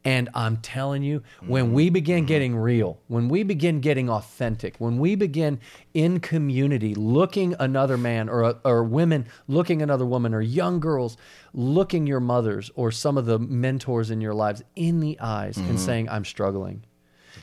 And 0.05 0.29
I'm 0.35 0.57
telling 0.57 1.01
you, 1.01 1.23
when 1.47 1.73
we 1.73 1.89
begin 1.89 2.19
mm-hmm. 2.19 2.25
getting 2.27 2.55
real, 2.55 2.99
when 3.07 3.27
we 3.27 3.41
begin 3.41 3.81
getting 3.81 4.07
authentic, 4.07 4.75
when 4.77 4.99
we 4.99 5.15
begin 5.15 5.59
in 5.95 6.19
community 6.19 6.93
looking 6.93 7.55
another 7.59 7.97
man 7.97 8.29
or, 8.29 8.59
or 8.63 8.83
women 8.83 9.25
looking 9.47 9.81
another 9.81 10.05
woman 10.05 10.35
or 10.35 10.41
young 10.41 10.79
girls 10.79 11.17
looking 11.53 12.05
your 12.05 12.19
mothers 12.19 12.69
or 12.75 12.91
some 12.91 13.17
of 13.17 13.25
the 13.25 13.39
mentors 13.39 14.11
in 14.11 14.21
your 14.21 14.35
lives 14.35 14.63
in 14.75 14.99
the 14.99 15.19
eyes 15.19 15.57
and 15.57 15.65
mm-hmm. 15.65 15.77
saying, 15.77 16.07
I'm 16.07 16.23
struggling. 16.23 16.85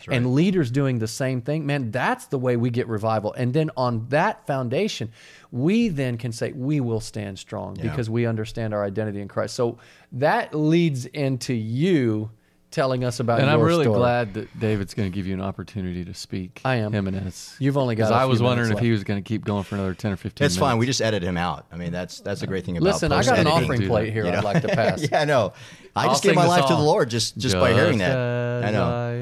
And 0.08 0.34
leaders 0.34 0.70
doing 0.70 0.98
the 0.98 1.08
same 1.08 1.40
thing, 1.42 1.66
man, 1.66 1.90
that's 1.90 2.26
the 2.26 2.38
way 2.38 2.56
we 2.56 2.70
get 2.70 2.88
revival. 2.88 3.32
And 3.32 3.52
then 3.54 3.70
on 3.76 4.06
that 4.08 4.46
foundation, 4.46 5.12
we 5.50 5.88
then 5.88 6.18
can 6.18 6.32
say, 6.32 6.52
we 6.52 6.80
will 6.80 7.00
stand 7.00 7.38
strong 7.38 7.74
because 7.74 8.08
we 8.10 8.26
understand 8.26 8.74
our 8.74 8.84
identity 8.84 9.20
in 9.20 9.28
Christ. 9.28 9.54
So 9.54 9.78
that 10.12 10.54
leads 10.54 11.06
into 11.06 11.54
you 11.54 12.30
telling 12.70 13.04
us 13.04 13.20
about 13.20 13.38
And 13.38 13.48
your 13.50 13.58
I'm 13.58 13.62
really 13.66 13.84
story. 13.84 13.98
glad 13.98 14.32
that 14.32 14.58
David's 14.58 14.94
going 14.94 15.10
to 15.10 15.14
give 15.14 15.26
you 15.26 15.34
an 15.34 15.42
opportunity 15.42 16.06
to 16.06 16.14
speak. 16.14 16.62
I 16.64 16.76
am. 16.76 16.90
Jimenez. 16.90 17.56
You've 17.58 17.76
only 17.76 17.94
got 17.94 18.04
Because 18.04 18.12
a 18.12 18.14
I 18.14 18.20
few 18.22 18.28
was 18.30 18.40
wondering 18.42 18.68
minutes 18.70 18.80
if 18.80 18.84
he 18.86 18.92
was 18.92 19.04
going 19.04 19.22
to 19.22 19.28
keep 19.28 19.44
going 19.44 19.62
for 19.64 19.74
another 19.74 19.92
10 19.92 20.12
or 20.12 20.16
15 20.16 20.46
It's 20.46 20.56
fine. 20.56 20.78
We 20.78 20.86
just 20.86 21.02
edit 21.02 21.22
him 21.22 21.36
out. 21.36 21.66
I 21.70 21.76
mean, 21.76 21.92
that's 21.92 22.20
that's 22.20 22.40
a 22.40 22.46
great 22.46 22.64
thing 22.64 22.78
about. 22.78 22.86
Listen, 22.86 23.12
I 23.12 23.22
got 23.24 23.38
an 23.38 23.46
offering 23.46 23.86
plate 23.86 24.10
here 24.10 24.24
you 24.24 24.30
I'd 24.32 24.42
like 24.42 24.62
to 24.62 24.68
pass. 24.74 25.06
yeah, 25.12 25.24
no. 25.24 25.52
I 25.94 26.06
just 26.06 26.22
gave 26.22 26.34
my 26.34 26.46
life 26.46 26.66
to 26.66 26.74
the. 26.74 26.80
Lord 26.80 27.10
just 27.10 27.36
just 27.38 27.54
by 27.56 27.72
hearing 27.72 27.98
that. 27.98 28.64
I 28.64 28.70
know. 28.70 28.84
I. 28.84 29.12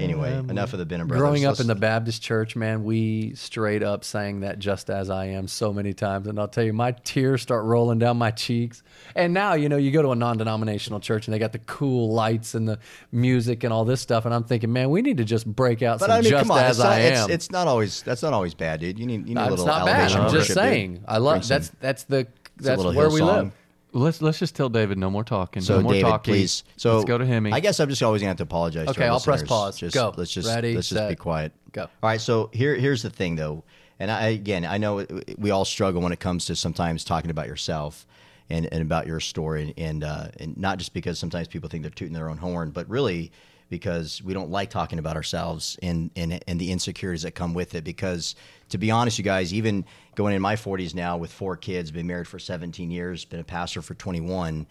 Anyway, 0.00 0.32
enough 0.32 0.72
of 0.72 0.78
the 0.78 0.86
Benham 0.86 1.08
Brothers. 1.08 1.20
Growing 1.20 1.44
up 1.44 1.50
Let's- 1.50 1.60
in 1.60 1.66
the 1.66 1.74
Baptist 1.74 2.22
church, 2.22 2.56
man, 2.56 2.84
we 2.84 3.34
straight 3.34 3.82
up 3.82 4.02
sang 4.02 4.40
that 4.40 4.58
"Just 4.58 4.88
as 4.88 5.10
I 5.10 5.26
Am" 5.26 5.46
so 5.46 5.74
many 5.74 5.92
times, 5.92 6.26
and 6.26 6.40
I'll 6.40 6.48
tell 6.48 6.64
you, 6.64 6.72
my 6.72 6.92
tears 6.92 7.42
start 7.42 7.66
rolling 7.66 7.98
down 7.98 8.16
my 8.16 8.30
cheeks. 8.30 8.82
And 9.14 9.34
now, 9.34 9.52
you 9.52 9.68
know, 9.68 9.76
you 9.76 9.90
go 9.90 10.00
to 10.00 10.12
a 10.12 10.14
non-denominational 10.16 11.00
church, 11.00 11.26
and 11.26 11.34
they 11.34 11.38
got 11.38 11.52
the 11.52 11.58
cool 11.58 12.14
lights 12.14 12.54
and 12.54 12.66
the 12.66 12.78
music 13.12 13.62
and 13.62 13.74
all 13.74 13.84
this 13.84 14.00
stuff, 14.00 14.24
and 14.24 14.32
I'm 14.34 14.44
thinking, 14.44 14.72
man, 14.72 14.88
we 14.88 15.02
need 15.02 15.18
to 15.18 15.24
just 15.24 15.44
break 15.46 15.82
out 15.82 15.98
But 15.98 16.06
some 16.06 16.12
I 16.12 16.20
mean, 16.22 16.30
"Just 16.30 16.42
come 16.48 16.50
on, 16.52 16.64
as 16.64 16.78
it's 16.78 16.84
not, 16.84 16.92
I 16.92 16.98
it's, 17.00 17.20
Am." 17.20 17.30
it's 17.30 17.50
not 17.50 17.66
always 17.66 18.02
that's 18.02 18.22
not 18.22 18.32
always 18.32 18.54
bad, 18.54 18.80
dude. 18.80 18.98
You 18.98 19.04
need 19.06 19.28
you 19.28 19.34
need 19.34 19.40
a 19.40 19.42
it's 19.44 19.50
little 19.50 19.66
not 19.66 19.84
bad. 19.84 19.96
elevation. 19.96 20.20
I'm 20.22 20.32
just 20.32 20.48
dude. 20.48 20.54
saying. 20.54 21.04
I 21.06 21.14
Bring 21.16 21.24
love 21.24 21.44
some- 21.44 21.54
that's 21.56 21.72
that's 21.80 22.02
the 22.04 22.26
that's 22.56 22.82
where 22.82 23.10
we 23.10 23.20
live. 23.20 23.52
Let's 23.92 24.22
let's 24.22 24.38
just 24.38 24.54
tell 24.54 24.68
David 24.68 24.98
no 24.98 25.10
more 25.10 25.24
talking. 25.24 25.62
So 25.62 25.76
no 25.76 25.82
more 25.82 25.92
David, 25.92 26.08
talking. 26.08 26.34
please. 26.34 26.64
So 26.76 26.94
let's 26.94 27.04
go 27.06 27.18
to 27.18 27.26
Hemi. 27.26 27.52
I 27.52 27.60
guess 27.60 27.80
I'm 27.80 27.88
just 27.88 28.02
always 28.02 28.22
gonna 28.22 28.30
have 28.30 28.36
to 28.38 28.44
apologize. 28.44 28.88
Okay, 28.88 29.06
I'll 29.06 29.20
press 29.20 29.42
pause. 29.42 29.78
Just, 29.78 29.94
Go. 29.94 30.14
Let's 30.16 30.30
just 30.30 30.48
Ready, 30.48 30.74
let's 30.74 30.88
just 30.88 31.08
be 31.08 31.16
quiet. 31.16 31.52
go. 31.72 31.82
All 31.82 31.88
right. 32.02 32.20
So 32.20 32.50
here 32.52 32.74
here's 32.74 33.02
the 33.02 33.10
thing 33.10 33.36
though, 33.36 33.64
and 33.98 34.10
I 34.10 34.28
again 34.28 34.64
I 34.64 34.78
know 34.78 35.06
we 35.38 35.50
all 35.50 35.64
struggle 35.64 36.00
when 36.02 36.12
it 36.12 36.20
comes 36.20 36.46
to 36.46 36.56
sometimes 36.56 37.04
talking 37.04 37.30
about 37.30 37.46
yourself. 37.46 38.06
And, 38.52 38.66
and 38.72 38.82
about 38.82 39.06
your 39.06 39.20
story, 39.20 39.72
and 39.76 40.02
uh, 40.02 40.26
and 40.40 40.56
not 40.56 40.78
just 40.78 40.92
because 40.92 41.20
sometimes 41.20 41.46
people 41.46 41.68
think 41.68 41.84
they're 41.84 41.90
tooting 41.92 42.14
their 42.14 42.28
own 42.28 42.36
horn, 42.36 42.72
but 42.72 42.90
really 42.90 43.30
because 43.70 44.20
we 44.22 44.34
don't 44.34 44.50
like 44.50 44.68
talking 44.68 44.98
about 44.98 45.16
ourselves 45.16 45.78
and, 45.80 46.10
and 46.16 46.42
and 46.46 46.60
the 46.60 46.72
insecurities 46.72 47.22
that 47.22 47.34
come 47.34 47.54
with 47.54 47.74
it. 47.74 47.84
Because 47.84 48.34
to 48.68 48.78
be 48.78 48.90
honest, 48.90 49.16
you 49.16 49.24
guys, 49.24 49.54
even 49.54 49.84
going 50.16 50.34
in 50.34 50.42
my 50.42 50.56
40s 50.56 50.94
now 50.94 51.16
with 51.16 51.32
four 51.32 51.56
kids, 51.56 51.90
been 51.90 52.06
married 52.06 52.28
for 52.28 52.38
17 52.38 52.90
years, 52.90 53.24
been 53.24 53.40
a 53.40 53.44
pastor 53.44 53.80
for 53.80 53.94
21, 53.94 54.66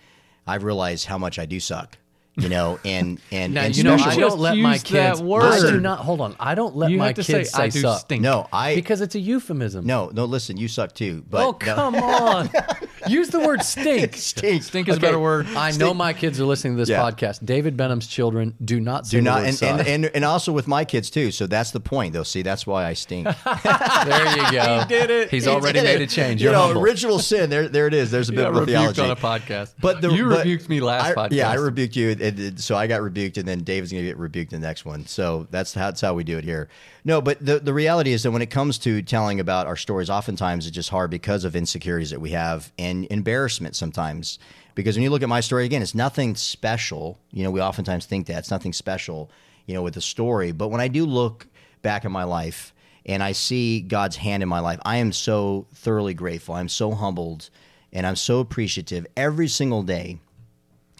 I've 0.46 0.63
realized 0.63 1.06
how 1.06 1.18
much 1.18 1.40
I 1.40 1.46
do 1.46 1.60
suck. 1.60 1.98
You 2.36 2.50
know, 2.50 2.80
and 2.86 3.19
and 3.31 3.54
Now 3.54 3.63
and 3.63 3.75
you 3.75 3.84
know 3.84 3.96
I 3.96 4.16
don't 4.16 4.40
let 4.40 4.57
my 4.57 4.78
kids. 4.78 5.22
I 5.22 5.60
do 5.60 5.80
not 5.80 6.00
hold 6.00 6.22
on. 6.22 6.36
I 6.40 6.56
don't 6.56 6.75
let 6.75 6.92
You 6.92 6.98
my 6.98 7.13
kids 7.13 7.28
say, 7.28 7.44
say, 7.44 7.63
"I 7.63 7.69
do 7.69 7.81
suck 7.81 8.01
stink." 8.01 8.22
no, 8.22 8.48
I 8.54 8.75
because 8.75 9.01
it's 9.01 9.16
a 9.16 9.19
euphemism. 9.19 9.86
no 9.86 10.10
no. 10.13 10.25
Listen, 10.25 10.56
you 10.57 10.68
suck 10.68 10.94
too. 10.94 11.25
But 11.30 11.42
oh 11.42 11.51
no. 11.51 11.75
come 11.75 11.96
on! 11.96 12.50
Use 13.09 13.29
the 13.29 13.39
word 13.39 13.63
stink. 13.63 14.15
stink. 14.15 14.63
Stink 14.63 14.88
is 14.88 14.97
a 14.97 15.00
better 15.00 15.19
word. 15.19 15.47
I 15.56 15.71
know 15.71 15.94
my 15.94 16.13
kids 16.13 16.39
are 16.39 16.45
listening 16.45 16.73
to 16.75 16.81
this 16.81 16.89
Yeah. 16.89 17.01
podcast. 17.01 17.44
David 17.45 17.75
Benham's 17.75 18.07
children 18.07 18.56
do 18.63 18.79
not 18.79 19.07
say 19.07 19.17
Do 19.17 19.23
the 19.23 19.23
not, 19.29 19.41
word 19.41 19.47
and, 19.61 19.63
and, 19.63 19.88
and 19.88 20.06
and 20.15 20.25
also 20.25 20.51
with 20.51 20.67
my 20.67 20.85
kids 20.85 21.09
too. 21.09 21.31
So 21.31 21.47
that's 21.47 21.71
the 21.71 21.79
point, 21.79 22.13
They'll 22.13 22.23
See, 22.25 22.41
that's 22.41 22.67
why 22.67 22.85
I 22.85 22.94
stink. 22.94 23.27
there 23.45 24.38
you 24.38 24.51
go. 24.51 24.79
he 24.81 24.85
did 24.88 25.09
it. 25.09 25.29
He's 25.31 25.45
He 25.45 25.50
already 25.51 25.81
made 25.81 26.01
it. 26.01 26.11
a 26.11 26.15
change. 26.15 26.41
You 26.41 26.45
You're 26.50 26.53
know, 26.53 26.65
humble. 26.67 26.81
original 26.83 27.19
sin. 27.19 27.50
There, 27.50 27.67
there 27.67 27.88
it 27.88 27.94
is. 27.94 28.11
There's 28.11 28.29
a 28.29 28.33
You 28.33 28.38
got 28.39 28.45
biblical 28.53 28.67
theology. 28.67 29.01
on 29.01 29.09
a 29.12 29.15
podcast. 29.15 29.73
But 29.79 30.01
the, 30.01 30.09
you 30.12 30.29
but 30.29 30.39
rebuked 30.39 30.69
me 30.69 30.79
last 30.81 31.17
I- 31.17 31.29
podcast. 31.29 31.31
Yeah, 31.33 31.50
I 31.50 31.55
rebuked 31.55 31.95
you, 31.95 32.12
and, 32.12 32.21
and 32.21 32.59
so 32.59 32.75
I 32.75 32.88
got 32.88 33.01
rebuked, 33.01 33.38
and 33.38 33.47
then 33.47 33.59
David's 33.63 33.91
going 33.91 34.03
to 34.03 34.07
get 34.09 34.17
rebuked 34.17 34.53
in 34.53 34.62
the 34.62 34.67
next 34.67 34.85
one. 34.85 35.05
So 35.05 35.47
that's 35.51 35.73
how, 35.73 35.85
that's 35.85 36.01
how 36.01 36.13
we 36.13 36.23
do 36.23 36.38
it 36.38 36.43
here. 36.43 36.69
No, 37.05 37.22
but 37.22 37.43
the 37.43 37.60
the 37.60 37.74
reality 37.74 38.12
is 38.12 38.24
that 38.24 38.31
when 38.31 38.41
it 38.41 38.50
comes 38.51 38.77
to 38.79 39.01
telling 39.01 39.39
about 39.39 39.67
our 39.67 39.77
stories, 39.77 40.10
oftentimes 40.10 40.67
it's 40.67 40.75
just 40.75 40.89
hard 40.89 41.10
because 41.10 41.45
of 41.45 41.55
insecurities 41.55 42.10
that 42.12 42.19
we 42.19 42.31
have 42.31 42.72
and 42.77 42.99
embarrassment 43.10 43.75
sometimes. 43.75 44.39
Because 44.75 44.96
when 44.96 45.03
you 45.03 45.10
look 45.10 45.24
at 45.24 45.29
my 45.29 45.41
story 45.41 45.65
again, 45.65 45.82
it's 45.82 45.96
nothing 45.96 46.36
special. 46.36 47.20
You 47.32 47.44
know, 47.44 47.51
we 47.51 47.62
oftentimes 47.62 48.06
think 48.06 48.27
that 48.27 48.39
it's 48.39 48.51
nothing 48.51 48.74
special. 48.74 49.29
You 49.65 49.75
know, 49.75 49.84
with 49.84 49.94
the 49.94 50.01
story, 50.01 50.51
but 50.51 50.70
when 50.70 50.82
I 50.82 50.88
do 50.88 51.06
look 51.06 51.46
back 51.84 52.03
at 52.03 52.10
my 52.10 52.24
life 52.24 52.74
and 53.06 53.22
I 53.22 53.34
see 53.34 53.82
God's 53.82 54.15
hand 54.15 54.41
in 54.41 54.50
my 54.50 54.60
life, 54.60 54.79
I 54.84 54.98
am 54.98 55.12
so 55.12 55.68
thoroughly 55.75 56.15
grateful. 56.15 56.56
I'm 56.56 56.70
so 56.70 56.91
humbled 56.94 57.51
and 57.94 58.08
I'm 58.08 58.15
so 58.15 58.39
appreciative 58.39 59.06
every 59.15 59.48
single 59.48 59.84
day. 59.84 60.18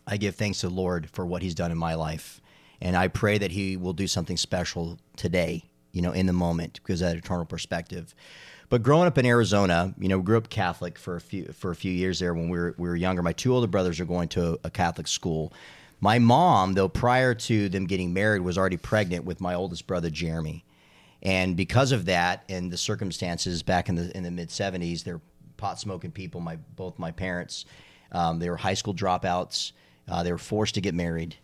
I 0.06 0.18
give 0.18 0.36
thanks 0.36 0.60
to 0.60 0.70
the 0.70 0.76
Lord 0.76 1.10
for 1.10 1.26
what 1.26 1.42
He's 1.42 1.56
done 1.56 1.72
in 1.72 1.80
my 1.80 1.96
life. 1.96 2.42
And 2.80 2.96
I 2.96 3.08
pray 3.08 3.40
that 3.40 3.52
He 3.52 3.76
will 3.76 3.94
do 3.94 4.08
something 4.08 4.38
special 4.38 5.00
today, 5.16 5.64
you 5.92 6.04
know, 6.04 6.12
in 6.12 6.28
the 6.28 6.34
moment, 6.34 6.80
because 6.82 7.02
of 7.02 7.10
that 7.10 7.18
eternal 7.18 7.46
perspective. 7.46 8.14
But 8.70 8.84
growing 8.84 9.08
up 9.08 9.18
in 9.18 9.26
Arizona, 9.26 9.94
you 10.00 10.08
know, 10.08 10.22
grew 10.22 10.38
up 10.38 10.50
Catholic 10.50 11.00
for 11.00 11.16
a 11.16 11.22
few 11.22 11.46
for 11.54 11.72
a 11.72 11.76
few 11.76 11.92
years 11.92 12.20
there 12.20 12.34
when 12.36 12.50
we 12.50 12.58
were 12.58 12.76
we 12.78 12.88
were 12.88 12.96
younger. 12.96 13.24
My 13.24 13.34
two 13.34 13.54
older 13.54 13.68
brothers 13.68 14.00
are 14.00 14.06
going 14.06 14.30
to 14.30 14.60
a 14.64 14.70
Catholic 14.70 15.08
school. 15.08 15.52
My 16.02 16.20
mom, 16.20 16.76
though, 16.76 16.88
prior 16.88 17.34
to 17.34 17.68
them 17.68 17.86
getting 17.86 18.14
married, 18.14 18.42
was 18.42 18.58
already 18.58 18.78
pregnant 18.78 19.26
with 19.26 19.42
my 19.42 19.56
oldest 19.56 19.88
brother 19.88 20.10
Jeremy, 20.10 20.64
and 21.24 21.58
because 21.58 21.92
of 21.92 22.06
that 22.06 22.44
and 22.48 22.72
the 22.72 22.78
circumstances 22.78 23.64
back 23.64 23.90
in 23.90 23.96
the 23.96 24.16
in 24.16 24.24
the 24.24 24.32
mid 24.32 24.50
'70s, 24.50 25.04
they're 25.04 25.22
pot 25.58 25.80
smoking 25.80 26.12
people. 26.12 26.40
My 26.40 26.58
both 26.76 27.00
my 27.00 27.12
parents, 27.12 27.66
um, 28.12 28.38
they 28.38 28.52
were 28.52 28.58
high 28.58 28.76
school 28.76 28.94
dropouts. 28.94 29.72
Uh, 30.08 30.22
they 30.22 30.32
were 30.32 30.38
forced 30.38 30.76
to 30.76 30.82
get 30.82 30.94
married. 30.94 31.36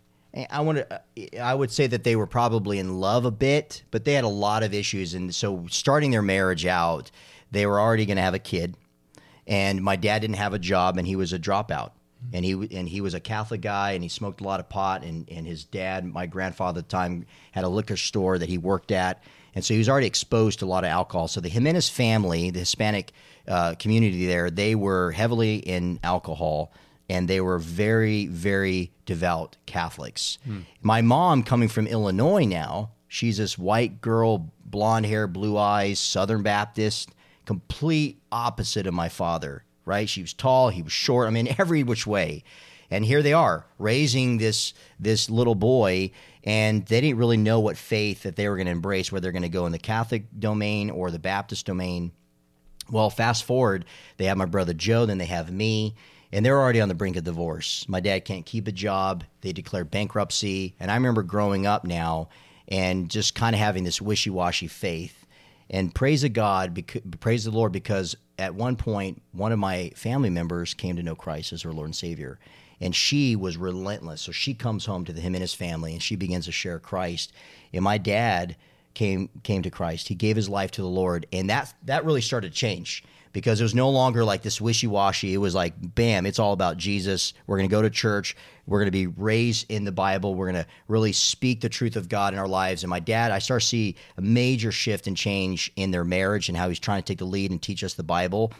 I 0.50 0.62
want 0.62 0.80
to. 0.80 1.40
I 1.40 1.54
would 1.54 1.72
say 1.72 1.88
that 1.88 2.04
they 2.04 2.16
were 2.16 2.28
probably 2.28 2.80
in 2.80 3.00
love 3.00 3.26
a 3.26 3.32
bit, 3.32 3.84
but 3.92 4.04
they 4.04 4.14
had 4.14 4.26
a 4.26 4.30
lot 4.30 4.64
of 4.64 4.74
issues. 4.74 5.14
And 5.14 5.34
so, 5.34 5.66
starting 5.70 6.12
their 6.12 6.22
marriage 6.22 6.66
out, 6.66 7.10
they 7.52 7.66
were 7.66 7.80
already 7.80 8.06
going 8.06 8.18
to 8.18 8.24
have 8.24 8.34
a 8.34 8.40
kid. 8.40 8.76
And 9.48 9.82
my 9.82 9.96
dad 9.96 10.20
didn't 10.20 10.38
have 10.38 10.54
a 10.54 10.60
job, 10.60 10.98
and 10.98 11.08
he 11.08 11.16
was 11.16 11.32
a 11.32 11.40
dropout. 11.40 11.92
And 12.34 12.44
he 12.44 12.52
and 12.76 12.90
he 12.90 13.02
was 13.02 13.14
a 13.14 13.20
Catholic 13.20 13.62
guy, 13.62 13.92
and 13.92 14.04
he 14.04 14.10
smoked 14.10 14.42
a 14.42 14.44
lot 14.44 14.60
of 14.60 14.68
pot. 14.68 15.04
And 15.04 15.30
and 15.30 15.48
his 15.48 15.64
dad, 15.64 16.06
my 16.06 16.26
grandfather 16.26 16.80
at 16.80 16.90
the 16.90 16.92
time, 16.92 17.26
had 17.52 17.64
a 17.64 17.70
liquor 17.70 17.98
store 17.98 18.38
that 18.38 18.50
he 18.50 18.58
worked 18.58 18.92
at, 18.92 19.24
and 19.54 19.64
so 19.64 19.74
he 19.74 19.78
was 19.78 19.88
already 19.88 20.08
exposed 20.08 20.60
to 20.60 20.66
a 20.66 20.68
lot 20.68 20.84
of 20.84 20.90
alcohol. 20.90 21.30
So 21.30 21.40
the 21.40 21.50
Jimenez 21.50 21.88
family, 21.88 22.52
the 22.52 22.60
Hispanic 22.60 23.14
uh, 23.48 23.76
community 23.76 24.26
there, 24.26 24.50
they 24.50 24.76
were 24.76 25.12
heavily 25.12 25.58
in 25.58 26.00
alcohol 26.04 26.74
and 27.10 27.28
they 27.28 27.40
were 27.42 27.60
very, 27.60 28.28
very 28.28 28.92
devout 29.06 29.58
Catholics. 29.66 30.38
My 30.82 31.02
mom, 31.02 31.44
coming 31.44 31.70
from 31.70 31.88
Illinois 31.88 32.46
now, 32.46 32.92
she's 33.08 33.38
this 33.38 33.58
white 33.58 34.02
girl, 34.02 34.52
blonde 34.66 35.06
hair, 35.06 35.28
blue 35.28 35.58
eyes, 35.58 36.00
Southern 36.00 36.42
Baptist, 36.44 37.12
complete 37.46 38.20
opposite 38.32 38.88
of 38.88 38.94
my 38.94 39.08
father, 39.10 39.64
right? 39.86 40.10
She 40.10 40.22
was 40.22 40.34
tall, 40.34 40.70
he 40.70 40.82
was 40.82 40.92
short, 40.92 41.28
I 41.28 41.30
mean, 41.30 41.54
every 41.58 41.84
which 41.84 42.08
way. 42.08 42.44
And 42.92 43.04
here 43.06 43.24
they 43.24 43.34
are 43.34 43.66
raising 43.80 44.38
this 44.38 44.74
this 45.00 45.30
little 45.30 45.56
boy, 45.56 46.12
and 46.44 46.86
they 46.86 47.02
didn't 47.02 47.18
really 47.18 47.38
know 47.38 47.60
what 47.60 47.78
faith 47.78 48.24
that 48.24 48.36
they 48.36 48.48
were 48.48 48.56
going 48.56 48.68
to 48.68 48.72
embrace, 48.72 49.12
whether 49.12 49.24
they're 49.24 49.32
going 49.32 49.42
to 49.42 49.50
go 49.50 49.66
in 49.66 49.72
the 49.72 49.80
Catholic 49.80 50.26
domain 50.38 50.90
or 50.92 51.10
the 51.10 51.20
Baptist 51.20 51.66
domain. 51.66 52.12
Well, 52.90 53.10
fast 53.10 53.44
forward, 53.44 53.86
they 54.18 54.26
have 54.26 54.38
my 54.38 54.46
brother 54.46 54.74
Joe, 54.74 55.08
then 55.08 55.18
they 55.18 55.26
have 55.26 55.52
me, 55.52 55.96
and 56.36 56.46
they're 56.46 56.60
already 56.60 56.82
on 56.82 56.90
the 56.90 56.94
brink 56.94 57.16
of 57.16 57.24
divorce. 57.24 57.86
My 57.88 58.02
dad 58.02 58.26
can't 58.26 58.46
keep 58.46 58.68
a 58.68 58.72
job. 58.74 59.24
They 59.40 59.54
declare 59.54 59.86
bankruptcy. 59.86 60.76
And 60.82 60.92
I 60.92 60.96
remember 60.96 61.24
growing 61.24 61.66
up 61.66 61.86
now 61.86 62.28
and 62.68 63.10
just 63.10 63.36
kind 63.36 63.56
of 63.56 63.62
having 63.62 63.86
this 63.86 64.02
wishy 64.02 64.30
washy 64.30 64.68
faith. 64.68 65.26
And 65.70 65.96
praise 65.96 66.24
the 66.24 66.30
God, 66.30 66.84
praise 67.22 67.46
the 67.46 67.52
Lord, 67.52 67.72
because 67.72 68.18
at 68.38 68.54
one 68.54 68.76
point, 68.76 69.22
one 69.32 69.54
of 69.54 69.60
my 69.60 69.94
family 69.96 70.30
members 70.30 70.74
came 70.74 70.98
to 70.98 71.04
know 71.04 71.16
Christ 71.16 71.54
as 71.54 71.62
her 71.62 71.72
Lord 71.72 71.88
and 71.88 71.96
Savior. 71.96 72.38
And 72.82 72.94
she 72.94 73.38
was 73.38 73.56
relentless. 73.56 74.22
So 74.22 74.34
she 74.34 74.54
comes 74.54 74.86
home 74.86 75.06
to 75.06 75.14
him 75.14 75.36
and 75.36 75.42
his 75.42 75.54
family 75.54 75.94
and 75.94 76.04
she 76.04 76.18
begins 76.18 76.48
to 76.48 76.52
share 76.52 76.80
Christ. 76.80 77.32
And 77.72 77.82
my 77.82 77.98
dad, 77.98 78.58
came 78.96 79.30
came 79.44 79.62
to 79.62 79.70
Christ. 79.70 80.08
He 80.08 80.16
gave 80.16 80.36
his 80.36 80.50
life 80.50 80.72
to 80.72 80.82
the 80.82 80.88
Lord, 80.88 81.28
and 81.32 81.50
that 81.52 81.72
that 81.84 82.06
really 82.06 82.22
started 82.22 82.52
to 82.52 82.58
change 82.58 83.04
because 83.36 83.60
it 83.60 83.66
was 83.66 83.76
no 83.76 83.90
longer 83.90 84.24
like 84.24 84.44
this 84.44 84.62
wishy 84.62 84.88
washy. 84.88 85.34
It 85.34 85.40
was 85.40 85.54
like, 85.54 85.74
bam, 85.78 86.26
it's 86.26 86.40
all 86.40 86.54
about 86.54 86.78
Jesus. 86.78 87.34
We're 87.48 87.58
going 87.58 87.68
to 87.68 87.76
go 87.76 87.82
to 87.82 87.90
church. 87.90 88.34
We're 88.66 88.80
going 88.80 88.88
to 88.88 88.92
be 88.92 89.08
raised 89.08 89.70
in 89.70 89.84
the 89.84 89.92
Bible. 89.92 90.36
We're 90.36 90.50
going 90.54 90.64
to 90.64 90.70
really 90.88 91.12
speak 91.12 91.60
the 91.60 91.68
truth 91.68 91.98
of 91.98 92.08
God 92.08 92.32
in 92.32 92.40
our 92.40 92.48
lives. 92.48 92.84
And 92.84 92.90
my 92.90 93.02
dad, 93.02 93.34
I 93.34 93.40
start 93.40 93.62
to 93.62 93.68
see 93.68 93.98
a 94.16 94.22
major 94.22 94.72
shift 94.72 95.06
and 95.06 95.18
change 95.18 95.70
in 95.76 95.92
their 95.92 96.06
marriage 96.06 96.48
and 96.48 96.58
how 96.58 96.70
he's 96.70 96.80
trying 96.80 97.04
to 97.04 97.06
take 97.06 97.18
the 97.18 97.26
lead 97.26 97.52
and 97.52 97.62
teach 97.62 97.84
us 97.84 97.96
the 97.96 98.04
Bible. 98.04 98.54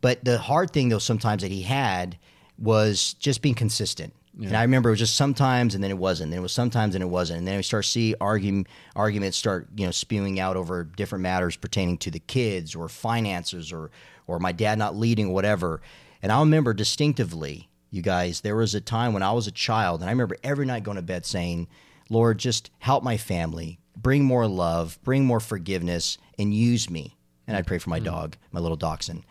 But 0.00 0.24
the 0.24 0.38
hard 0.38 0.70
thing, 0.70 0.88
though, 0.88 1.00
sometimes 1.00 1.42
that 1.42 1.50
he 1.50 1.62
had 1.62 2.16
was 2.58 3.14
just 3.14 3.42
being 3.42 3.56
consistent. 3.56 4.14
Yeah. 4.38 4.48
And 4.48 4.56
I 4.56 4.62
remember 4.62 4.88
it 4.88 4.92
was 4.92 5.00
just 5.00 5.16
sometimes, 5.16 5.74
and 5.74 5.84
then 5.84 5.90
it 5.90 5.98
wasn't. 5.98 6.30
Then 6.30 6.38
it 6.38 6.42
was 6.42 6.52
sometimes, 6.52 6.94
and 6.94 7.02
it 7.02 7.08
wasn't. 7.08 7.40
And 7.40 7.48
then 7.48 7.56
we 7.56 7.62
start 7.62 7.84
to 7.84 7.90
see 7.90 8.14
argument, 8.20 8.68
arguments 8.96 9.36
start, 9.36 9.68
you 9.76 9.84
know, 9.84 9.90
spewing 9.90 10.40
out 10.40 10.56
over 10.56 10.84
different 10.84 11.22
matters 11.22 11.56
pertaining 11.56 11.98
to 11.98 12.10
the 12.10 12.20
kids 12.20 12.74
or 12.74 12.88
finances 12.88 13.72
or 13.72 13.90
or 14.26 14.38
my 14.38 14.52
dad 14.52 14.78
not 14.78 14.96
leading 14.96 15.28
or 15.28 15.34
whatever. 15.34 15.80
And 16.22 16.30
I 16.30 16.38
remember 16.40 16.72
distinctively, 16.74 17.68
you 17.90 18.02
guys, 18.02 18.40
there 18.40 18.56
was 18.56 18.74
a 18.74 18.80
time 18.80 19.12
when 19.12 19.22
I 19.22 19.32
was 19.32 19.46
a 19.46 19.52
child, 19.52 20.00
and 20.00 20.08
I 20.08 20.12
remember 20.12 20.36
every 20.42 20.66
night 20.66 20.84
going 20.84 20.96
to 20.96 21.02
bed 21.02 21.26
saying, 21.26 21.68
"Lord, 22.08 22.38
just 22.38 22.70
help 22.78 23.02
my 23.02 23.16
family, 23.16 23.78
bring 23.96 24.24
more 24.24 24.46
love, 24.46 24.98
bring 25.02 25.24
more 25.24 25.40
forgiveness, 25.40 26.18
and 26.38 26.54
use 26.54 26.88
me." 26.88 27.16
And 27.46 27.56
I'd 27.56 27.66
pray 27.66 27.78
for 27.78 27.90
my 27.90 27.98
mm-hmm. 27.98 28.06
dog, 28.06 28.36
my 28.50 28.60
little 28.60 28.76
dachshund. 28.76 29.24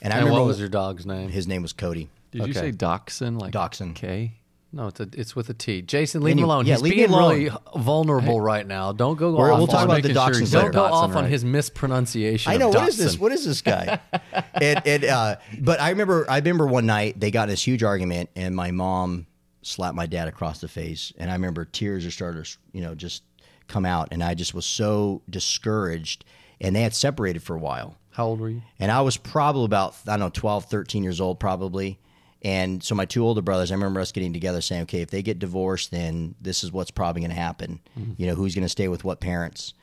And 0.00 0.12
I 0.12 0.16
and 0.16 0.26
remember 0.26 0.40
what 0.40 0.46
was 0.48 0.60
your 0.60 0.68
dog's 0.68 1.06
name? 1.06 1.28
His 1.28 1.46
name 1.46 1.62
was 1.62 1.72
Cody. 1.72 2.08
Did 2.30 2.42
okay. 2.42 2.48
you 2.48 2.54
say 2.54 2.70
dachshund? 2.70 3.40
Like 3.40 3.52
dachshund. 3.52 3.94
K. 3.96 4.37
No, 4.70 4.88
it's 4.88 5.00
a, 5.00 5.08
it's 5.14 5.34
with 5.34 5.48
a 5.48 5.54
T. 5.54 5.80
Jason, 5.80 6.20
leave 6.20 6.36
him 6.36 6.44
alone. 6.44 6.66
Yeah, 6.66 6.74
He's 6.74 6.82
leave 6.82 6.94
being 6.94 7.10
really 7.10 7.50
vulnerable 7.74 8.38
right 8.38 8.66
now. 8.66 8.92
Don't 8.92 9.16
go 9.16 9.34
off. 9.38 9.58
We'll 9.58 9.66
talk 9.66 9.86
about 9.86 10.02
the 10.02 10.12
dachshund. 10.12 10.48
Sure 10.48 10.62
Don't 10.62 10.72
go 10.72 10.84
off 10.84 11.14
right. 11.14 11.24
on 11.24 11.30
his 11.30 11.42
mispronunciation. 11.42 12.52
I 12.52 12.58
know 12.58 12.68
what 12.68 12.86
is 12.86 12.98
this? 12.98 13.18
What 13.18 13.32
is 13.32 13.46
this 13.46 13.62
guy? 13.62 13.98
and, 14.60 14.82
and 14.86 15.04
uh, 15.04 15.36
but 15.60 15.80
I 15.80 15.88
remember, 15.88 16.26
I 16.28 16.36
remember 16.36 16.66
one 16.66 16.84
night 16.84 17.18
they 17.18 17.30
got 17.30 17.44
in 17.44 17.48
this 17.50 17.66
huge 17.66 17.82
argument, 17.82 18.28
and 18.36 18.54
my 18.54 18.70
mom 18.70 19.26
slapped 19.62 19.96
my 19.96 20.06
dad 20.06 20.28
across 20.28 20.60
the 20.60 20.68
face, 20.68 21.14
and 21.16 21.30
I 21.30 21.32
remember 21.32 21.64
tears 21.64 22.04
just 22.04 22.18
started, 22.18 22.46
you 22.72 22.82
know, 22.82 22.94
just 22.94 23.22
come 23.68 23.86
out, 23.86 24.08
and 24.10 24.22
I 24.22 24.34
just 24.34 24.52
was 24.52 24.66
so 24.66 25.22
discouraged. 25.30 26.26
And 26.60 26.74
they 26.74 26.82
had 26.82 26.94
separated 26.94 27.42
for 27.42 27.54
a 27.54 27.58
while. 27.58 27.96
How 28.10 28.26
old 28.26 28.40
were 28.40 28.50
you? 28.50 28.62
And 28.80 28.90
I 28.90 29.00
was 29.00 29.16
probably 29.16 29.64
about 29.64 29.94
I 30.06 30.16
don't 30.16 30.20
know 30.20 30.30
12, 30.30 30.64
13 30.64 31.04
years 31.04 31.20
old, 31.20 31.38
probably 31.38 32.00
and 32.42 32.82
so 32.82 32.94
my 32.94 33.04
two 33.04 33.24
older 33.24 33.42
brothers, 33.42 33.70
I 33.70 33.74
remember 33.74 34.00
us 34.00 34.12
getting 34.12 34.32
together 34.32 34.60
saying, 34.60 34.82
okay, 34.82 35.00
if 35.00 35.10
they 35.10 35.22
get 35.22 35.38
divorced, 35.38 35.90
then 35.90 36.34
this 36.40 36.62
is 36.62 36.72
what's 36.72 36.90
probably 36.90 37.22
going 37.22 37.30
to 37.30 37.36
happen. 37.36 37.80
Mm-hmm. 37.98 38.12
You 38.16 38.26
know, 38.28 38.34
who's 38.34 38.54
going 38.54 38.64
to 38.64 38.68
stay 38.68 38.88
with 38.88 39.04
what 39.04 39.20
parents? 39.20 39.74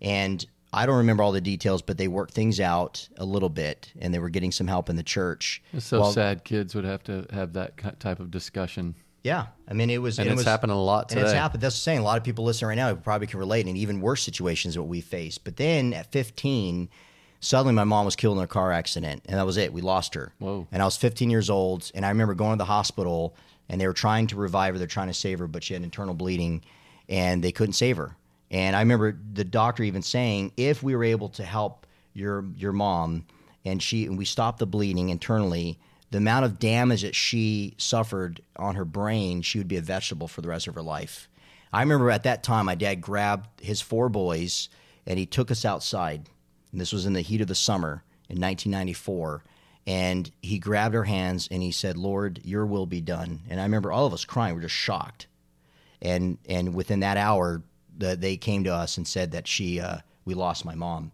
And 0.00 0.44
I 0.72 0.86
don't 0.86 0.96
remember 0.96 1.22
all 1.22 1.32
the 1.32 1.40
details, 1.40 1.82
but 1.82 1.98
they 1.98 2.08
worked 2.08 2.32
things 2.32 2.58
out 2.58 3.08
a 3.18 3.24
little 3.24 3.50
bit, 3.50 3.92
and 4.00 4.12
they 4.12 4.18
were 4.18 4.30
getting 4.30 4.50
some 4.50 4.66
help 4.66 4.88
in 4.88 4.96
the 4.96 5.02
church. 5.02 5.62
It's 5.72 5.86
so 5.86 6.00
well, 6.00 6.12
sad. 6.12 6.44
Kids 6.44 6.74
would 6.74 6.84
have 6.84 7.04
to 7.04 7.26
have 7.30 7.52
that 7.52 8.00
type 8.00 8.20
of 8.20 8.30
discussion. 8.30 8.94
Yeah, 9.22 9.46
I 9.68 9.74
mean, 9.74 9.90
it 9.90 9.98
was, 9.98 10.18
and 10.18 10.26
it 10.26 10.32
it's 10.32 10.38
was, 10.38 10.46
happening 10.46 10.74
a 10.74 10.82
lot 10.82 11.08
today. 11.08 11.20
And 11.20 11.28
it's 11.28 11.38
happened. 11.38 11.62
That's 11.62 11.76
the 11.76 11.80
saying. 11.82 12.00
A 12.00 12.02
lot 12.02 12.18
of 12.18 12.24
people 12.24 12.44
listening 12.44 12.70
right 12.70 12.74
now 12.74 12.92
probably 12.94 13.26
can 13.26 13.38
relate, 13.38 13.66
and 13.66 13.76
even 13.76 14.00
worse 14.00 14.22
situations 14.22 14.74
that 14.74 14.82
we 14.82 15.00
face. 15.00 15.38
But 15.38 15.56
then 15.56 15.92
at 15.92 16.10
15, 16.10 16.88
Suddenly, 17.42 17.74
my 17.74 17.82
mom 17.82 18.04
was 18.04 18.14
killed 18.14 18.38
in 18.38 18.44
a 18.44 18.46
car 18.46 18.70
accident, 18.70 19.22
and 19.26 19.36
that 19.36 19.44
was 19.44 19.56
it. 19.56 19.72
We 19.72 19.80
lost 19.80 20.14
her. 20.14 20.32
Whoa. 20.38 20.68
And 20.70 20.80
I 20.80 20.84
was 20.84 20.96
15 20.96 21.28
years 21.28 21.50
old, 21.50 21.90
and 21.92 22.06
I 22.06 22.08
remember 22.08 22.34
going 22.34 22.52
to 22.52 22.58
the 22.58 22.66
hospital, 22.66 23.34
and 23.68 23.80
they 23.80 23.86
were 23.88 23.92
trying 23.92 24.28
to 24.28 24.36
revive 24.36 24.74
her. 24.74 24.78
They're 24.78 24.86
trying 24.86 25.08
to 25.08 25.14
save 25.14 25.40
her, 25.40 25.48
but 25.48 25.64
she 25.64 25.74
had 25.74 25.82
internal 25.82 26.14
bleeding, 26.14 26.62
and 27.08 27.42
they 27.42 27.50
couldn't 27.50 27.72
save 27.72 27.96
her. 27.96 28.16
And 28.52 28.76
I 28.76 28.78
remember 28.78 29.18
the 29.32 29.42
doctor 29.42 29.82
even 29.82 30.02
saying, 30.02 30.52
if 30.56 30.84
we 30.84 30.94
were 30.94 31.02
able 31.02 31.30
to 31.30 31.42
help 31.42 31.84
your 32.14 32.44
your 32.56 32.72
mom, 32.72 33.26
and 33.64 33.82
she 33.82 34.06
and 34.06 34.16
we 34.16 34.24
stopped 34.24 34.60
the 34.60 34.66
bleeding 34.66 35.08
internally, 35.08 35.80
the 36.12 36.18
amount 36.18 36.44
of 36.44 36.60
damage 36.60 37.02
that 37.02 37.16
she 37.16 37.74
suffered 37.76 38.40
on 38.54 38.76
her 38.76 38.84
brain, 38.84 39.42
she 39.42 39.58
would 39.58 39.66
be 39.66 39.78
a 39.78 39.82
vegetable 39.82 40.28
for 40.28 40.42
the 40.42 40.48
rest 40.48 40.68
of 40.68 40.76
her 40.76 40.82
life. 40.82 41.28
I 41.72 41.80
remember 41.80 42.08
at 42.12 42.22
that 42.22 42.44
time, 42.44 42.66
my 42.66 42.76
dad 42.76 43.00
grabbed 43.00 43.48
his 43.60 43.80
four 43.80 44.08
boys 44.08 44.68
and 45.06 45.18
he 45.18 45.26
took 45.26 45.50
us 45.50 45.64
outside 45.64 46.28
and 46.72 46.80
this 46.80 46.92
was 46.92 47.06
in 47.06 47.12
the 47.12 47.20
heat 47.20 47.40
of 47.40 47.46
the 47.46 47.54
summer 47.54 48.02
in 48.28 48.40
1994. 48.40 49.44
And 49.86 50.30
he 50.42 50.58
grabbed 50.58 50.94
our 50.94 51.04
hands 51.04 51.48
and 51.50 51.62
he 51.62 51.72
said, 51.72 51.96
Lord, 51.96 52.40
your 52.44 52.64
will 52.66 52.86
be 52.86 53.00
done. 53.00 53.40
And 53.48 53.60
I 53.60 53.64
remember 53.64 53.92
all 53.92 54.06
of 54.06 54.12
us 54.12 54.24
crying. 54.24 54.54
We're 54.54 54.62
just 54.62 54.74
shocked. 54.74 55.26
And, 56.00 56.38
and 56.48 56.74
within 56.74 57.00
that 57.00 57.16
hour, 57.16 57.62
the, 57.96 58.16
they 58.16 58.36
came 58.36 58.64
to 58.64 58.72
us 58.72 58.96
and 58.96 59.06
said 59.06 59.32
that 59.32 59.46
she, 59.46 59.80
uh, 59.80 59.98
we 60.24 60.34
lost 60.34 60.64
my 60.64 60.74
mom. 60.74 61.12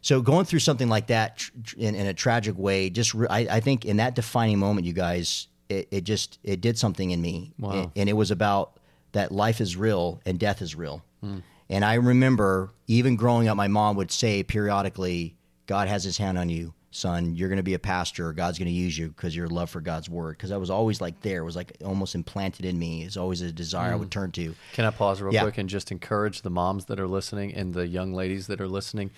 So 0.00 0.22
going 0.22 0.44
through 0.44 0.60
something 0.60 0.88
like 0.88 1.08
that 1.08 1.42
in, 1.76 1.94
in 1.94 2.06
a 2.06 2.14
tragic 2.14 2.56
way, 2.56 2.88
just 2.88 3.14
re- 3.14 3.26
I, 3.28 3.40
I, 3.56 3.60
think 3.60 3.84
in 3.84 3.96
that 3.96 4.14
defining 4.14 4.58
moment, 4.58 4.86
you 4.86 4.92
guys, 4.92 5.48
it, 5.68 5.88
it 5.90 6.04
just 6.04 6.38
it 6.44 6.60
did 6.60 6.78
something 6.78 7.10
in 7.10 7.20
me, 7.20 7.52
wow. 7.58 7.72
and, 7.72 7.90
and, 7.96 8.08
it 8.08 8.12
was 8.14 8.30
about 8.30 8.78
that 9.12 9.32
life 9.32 9.60
is 9.60 9.76
real 9.76 10.20
and 10.24 10.38
death 10.38 10.62
is 10.62 10.74
real. 10.74 11.02
Mm. 11.22 11.42
And 11.70 11.84
I 11.84 11.94
remember 11.94 12.70
even 12.86 13.16
growing 13.16 13.48
up, 13.48 13.56
my 13.56 13.68
mom 13.68 13.96
would 13.96 14.10
say 14.10 14.42
periodically, 14.42 15.36
God 15.66 15.88
has 15.88 16.02
his 16.02 16.16
hand 16.16 16.38
on 16.38 16.48
you, 16.48 16.72
son. 16.90 17.34
You're 17.34 17.50
going 17.50 17.58
to 17.58 17.62
be 17.62 17.74
a 17.74 17.78
pastor. 17.78 18.32
God's 18.32 18.58
going 18.58 18.68
to 18.68 18.74
use 18.74 18.96
you 18.96 19.08
because 19.08 19.36
your 19.36 19.48
love 19.48 19.68
for 19.68 19.82
God's 19.82 20.08
word. 20.08 20.38
Because 20.38 20.50
I 20.50 20.56
was 20.56 20.70
always 20.70 21.00
like 21.02 21.20
there. 21.20 21.42
It 21.42 21.44
was 21.44 21.56
like 21.56 21.76
almost 21.84 22.14
implanted 22.14 22.64
in 22.64 22.78
me. 22.78 23.04
It's 23.04 23.18
always 23.18 23.42
a 23.42 23.52
desire 23.52 23.90
mm. 23.90 23.92
I 23.92 23.96
would 23.96 24.08
mm. 24.08 24.12
turn 24.12 24.32
to. 24.32 24.54
Can 24.72 24.86
I 24.86 24.90
pause 24.90 25.20
real 25.20 25.34
yeah. 25.34 25.42
quick 25.42 25.58
and 25.58 25.68
just 25.68 25.92
encourage 25.92 26.40
the 26.40 26.50
moms 26.50 26.86
that 26.86 26.98
are 26.98 27.08
listening 27.08 27.54
and 27.54 27.74
the 27.74 27.86
young 27.86 28.14
ladies 28.14 28.46
that 28.46 28.62
are 28.62 28.68
listening 28.68 29.10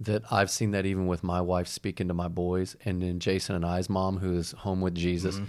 that 0.00 0.22
I've 0.32 0.50
seen 0.50 0.70
that 0.70 0.86
even 0.86 1.08
with 1.08 1.22
my 1.22 1.42
wife 1.42 1.68
speaking 1.68 2.08
to 2.08 2.14
my 2.14 2.28
boys 2.28 2.76
and 2.84 3.02
then 3.02 3.18
Jason 3.18 3.54
and 3.54 3.66
I's 3.66 3.90
mom 3.90 4.18
who 4.18 4.38
is 4.38 4.52
home 4.52 4.80
with 4.80 4.94
Jesus. 4.94 5.36
Mm-hmm 5.36 5.44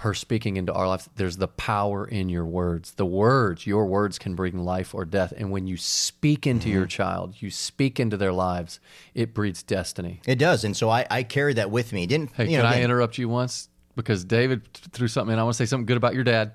her 0.00 0.14
speaking 0.14 0.56
into 0.56 0.72
our 0.72 0.88
lives. 0.88 1.08
There's 1.16 1.36
the 1.36 1.48
power 1.48 2.06
in 2.06 2.30
your 2.30 2.46
words. 2.46 2.92
The 2.92 3.04
words, 3.04 3.66
your 3.66 3.84
words 3.84 4.18
can 4.18 4.34
bring 4.34 4.64
life 4.64 4.94
or 4.94 5.04
death. 5.04 5.32
And 5.36 5.50
when 5.50 5.66
you 5.66 5.76
speak 5.76 6.46
into 6.46 6.68
mm-hmm. 6.68 6.76
your 6.78 6.86
child, 6.86 7.34
you 7.40 7.50
speak 7.50 8.00
into 8.00 8.16
their 8.16 8.32
lives, 8.32 8.80
it 9.14 9.34
breeds 9.34 9.62
destiny. 9.62 10.20
It 10.26 10.38
does. 10.38 10.64
And 10.64 10.74
so 10.74 10.88
I, 10.88 11.06
I 11.10 11.22
carried 11.22 11.56
that 11.56 11.70
with 11.70 11.92
me. 11.92 12.06
Didn't 12.06 12.32
Hey, 12.32 12.48
you 12.48 12.56
can 12.56 12.66
I 12.66 12.82
interrupt 12.82 13.18
you 13.18 13.28
once? 13.28 13.68
Because 13.94 14.24
David 14.24 14.72
threw 14.72 15.06
something 15.06 15.34
in. 15.34 15.38
I 15.38 15.42
want 15.42 15.54
to 15.54 15.58
say 15.58 15.68
something 15.68 15.86
good 15.86 15.98
about 15.98 16.14
your 16.14 16.24
dad. 16.24 16.52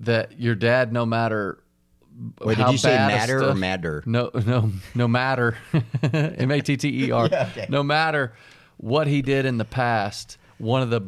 That 0.00 0.38
your 0.38 0.54
dad, 0.54 0.92
no 0.92 1.06
matter 1.06 1.62
Wait, 2.42 2.58
did 2.58 2.68
you 2.68 2.78
say 2.78 2.96
matter 2.96 3.38
stuff, 3.38 3.56
or 3.56 3.58
matter? 3.58 4.02
No, 4.04 4.30
no, 4.46 4.70
no 4.94 5.08
matter. 5.08 5.56
M 6.12 6.50
A 6.50 6.60
T 6.60 6.76
T 6.76 7.06
E 7.06 7.10
R. 7.10 7.30
No 7.68 7.82
matter 7.82 8.34
what 8.76 9.06
he 9.06 9.22
did 9.22 9.46
in 9.46 9.56
the 9.56 9.64
past, 9.64 10.36
one 10.58 10.82
of 10.82 10.90
the 10.90 11.00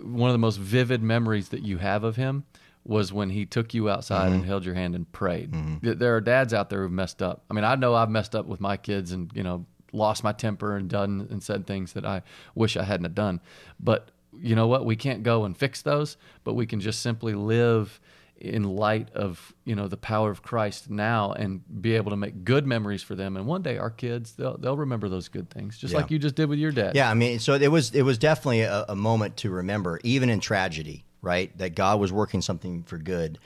one 0.00 0.30
of 0.30 0.34
the 0.34 0.38
most 0.38 0.58
vivid 0.58 1.02
memories 1.02 1.50
that 1.50 1.62
you 1.62 1.78
have 1.78 2.04
of 2.04 2.16
him 2.16 2.44
was 2.84 3.12
when 3.12 3.30
he 3.30 3.46
took 3.46 3.72
you 3.72 3.88
outside 3.88 4.26
mm-hmm. 4.26 4.34
and 4.34 4.44
held 4.44 4.64
your 4.64 4.74
hand 4.74 4.94
and 4.94 5.10
prayed. 5.10 5.52
Mm-hmm. 5.52 5.98
There 5.98 6.16
are 6.16 6.20
dads 6.20 6.52
out 6.52 6.68
there 6.70 6.82
who've 6.82 6.92
messed 6.92 7.22
up. 7.22 7.44
I 7.50 7.54
mean, 7.54 7.64
I 7.64 7.74
know 7.76 7.94
I've 7.94 8.10
messed 8.10 8.34
up 8.34 8.46
with 8.46 8.60
my 8.60 8.76
kids 8.76 9.12
and 9.12 9.30
you 9.34 9.42
know 9.42 9.64
lost 9.92 10.24
my 10.24 10.32
temper 10.32 10.76
and 10.76 10.88
done 10.88 11.26
and 11.30 11.42
said 11.42 11.66
things 11.66 11.92
that 11.94 12.04
I 12.04 12.22
wish 12.54 12.76
I 12.76 12.82
hadn't 12.82 13.04
have 13.04 13.14
done. 13.14 13.40
But 13.80 14.10
you 14.32 14.54
know 14.54 14.66
what? 14.66 14.84
We 14.84 14.96
can't 14.96 15.22
go 15.22 15.44
and 15.44 15.56
fix 15.56 15.82
those, 15.82 16.16
but 16.42 16.54
we 16.54 16.66
can 16.66 16.80
just 16.80 17.00
simply 17.00 17.34
live 17.34 18.00
in 18.44 18.64
light 18.76 19.08
of 19.14 19.52
you 19.64 19.74
know 19.74 19.88
the 19.88 19.96
power 19.96 20.30
of 20.30 20.42
Christ 20.42 20.90
now 20.90 21.32
and 21.32 21.62
be 21.82 21.94
able 21.96 22.10
to 22.10 22.16
make 22.16 22.44
good 22.44 22.66
memories 22.66 23.02
for 23.02 23.14
them. 23.14 23.36
And 23.36 23.46
one 23.46 23.62
day 23.62 23.78
our 23.78 23.90
kids 23.90 24.32
they'll 24.34 24.56
they'll 24.58 24.76
remember 24.76 25.08
those 25.08 25.28
good 25.28 25.50
things, 25.50 25.78
just 25.78 25.92
Yeah. 25.92 26.00
like 26.00 26.10
you 26.10 26.18
just 26.18 26.34
did 26.34 26.48
with 26.48 26.58
your 26.58 26.72
dad. 26.72 26.94
Yeah, 26.94 27.10
I 27.10 27.14
mean, 27.14 27.38
so 27.38 27.54
it 27.54 27.68
was 27.70 27.92
it 27.94 28.02
was 28.02 28.18
definitely 28.18 28.60
a, 28.62 28.84
a 28.88 28.96
moment 28.96 29.36
to 29.38 29.50
remember, 29.50 30.00
even 30.04 30.28
in 30.28 30.40
tragedy, 30.40 31.04
right? 31.22 31.56
That 31.58 31.74
God 31.74 31.98
was 32.00 32.12
working 32.12 32.42
something 32.42 32.82
for 32.84 32.98
good. 32.98 33.38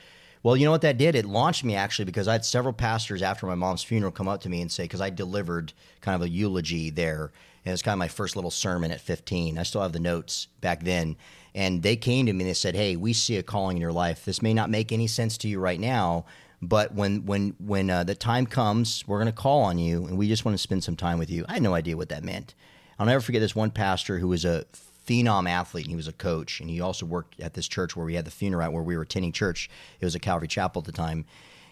Well, 0.42 0.56
you 0.56 0.64
know 0.64 0.70
what 0.70 0.82
that 0.82 0.98
did? 0.98 1.14
It 1.14 1.24
launched 1.24 1.64
me 1.64 1.74
actually 1.74 2.04
because 2.04 2.28
I 2.28 2.32
had 2.32 2.44
several 2.44 2.72
pastors 2.72 3.22
after 3.22 3.46
my 3.46 3.54
mom's 3.54 3.82
funeral 3.82 4.12
come 4.12 4.28
up 4.28 4.40
to 4.42 4.48
me 4.48 4.60
and 4.62 4.70
say, 4.70 4.84
because 4.84 5.00
I 5.00 5.10
delivered 5.10 5.72
kind 6.00 6.14
of 6.14 6.22
a 6.22 6.28
eulogy 6.28 6.90
there, 6.90 7.32
and 7.64 7.72
it's 7.72 7.82
kind 7.82 7.94
of 7.94 7.98
my 7.98 8.08
first 8.08 8.36
little 8.36 8.50
sermon 8.50 8.90
at 8.90 9.00
15. 9.00 9.58
I 9.58 9.62
still 9.64 9.82
have 9.82 9.92
the 9.92 10.00
notes 10.00 10.46
back 10.60 10.84
then, 10.84 11.16
and 11.54 11.82
they 11.82 11.96
came 11.96 12.26
to 12.26 12.32
me 12.32 12.44
and 12.44 12.50
they 12.50 12.54
said, 12.54 12.76
"Hey, 12.76 12.96
we 12.96 13.12
see 13.12 13.36
a 13.36 13.42
calling 13.42 13.76
in 13.76 13.80
your 13.80 13.92
life. 13.92 14.24
This 14.24 14.42
may 14.42 14.54
not 14.54 14.70
make 14.70 14.92
any 14.92 15.06
sense 15.06 15.36
to 15.38 15.48
you 15.48 15.58
right 15.58 15.80
now." 15.80 16.24
But 16.60 16.94
when 16.94 17.26
when 17.26 17.54
when 17.58 17.90
uh, 17.90 18.04
the 18.04 18.14
time 18.14 18.46
comes, 18.46 19.04
we're 19.06 19.18
going 19.18 19.26
to 19.26 19.32
call 19.32 19.62
on 19.62 19.78
you, 19.78 20.06
and 20.06 20.16
we 20.16 20.28
just 20.28 20.44
want 20.44 20.54
to 20.54 20.62
spend 20.62 20.82
some 20.84 20.96
time 20.96 21.18
with 21.18 21.30
you. 21.30 21.44
I 21.48 21.54
had 21.54 21.62
no 21.62 21.74
idea 21.74 21.96
what 21.96 22.08
that 22.08 22.24
meant. 22.24 22.54
I'll 22.98 23.06
never 23.06 23.20
forget 23.20 23.40
this 23.40 23.54
one 23.54 23.70
pastor 23.70 24.18
who 24.18 24.28
was 24.28 24.44
a 24.44 24.64
phenom 25.08 25.48
athlete 25.48 25.86
and 25.86 25.90
he 25.90 25.96
was 25.96 26.08
a 26.08 26.12
coach 26.12 26.60
and 26.60 26.68
he 26.68 26.80
also 26.80 27.06
worked 27.06 27.40
at 27.40 27.54
this 27.54 27.66
church 27.66 27.96
where 27.96 28.04
we 28.04 28.14
had 28.14 28.26
the 28.26 28.30
funeral 28.30 28.64
at 28.64 28.72
where 28.72 28.82
we 28.82 28.96
were 28.96 29.02
attending 29.02 29.32
church. 29.32 29.70
It 30.00 30.04
was 30.04 30.14
a 30.14 30.20
Calvary 30.20 30.48
Chapel 30.48 30.80
at 30.80 30.86
the 30.86 30.92
time. 30.92 31.24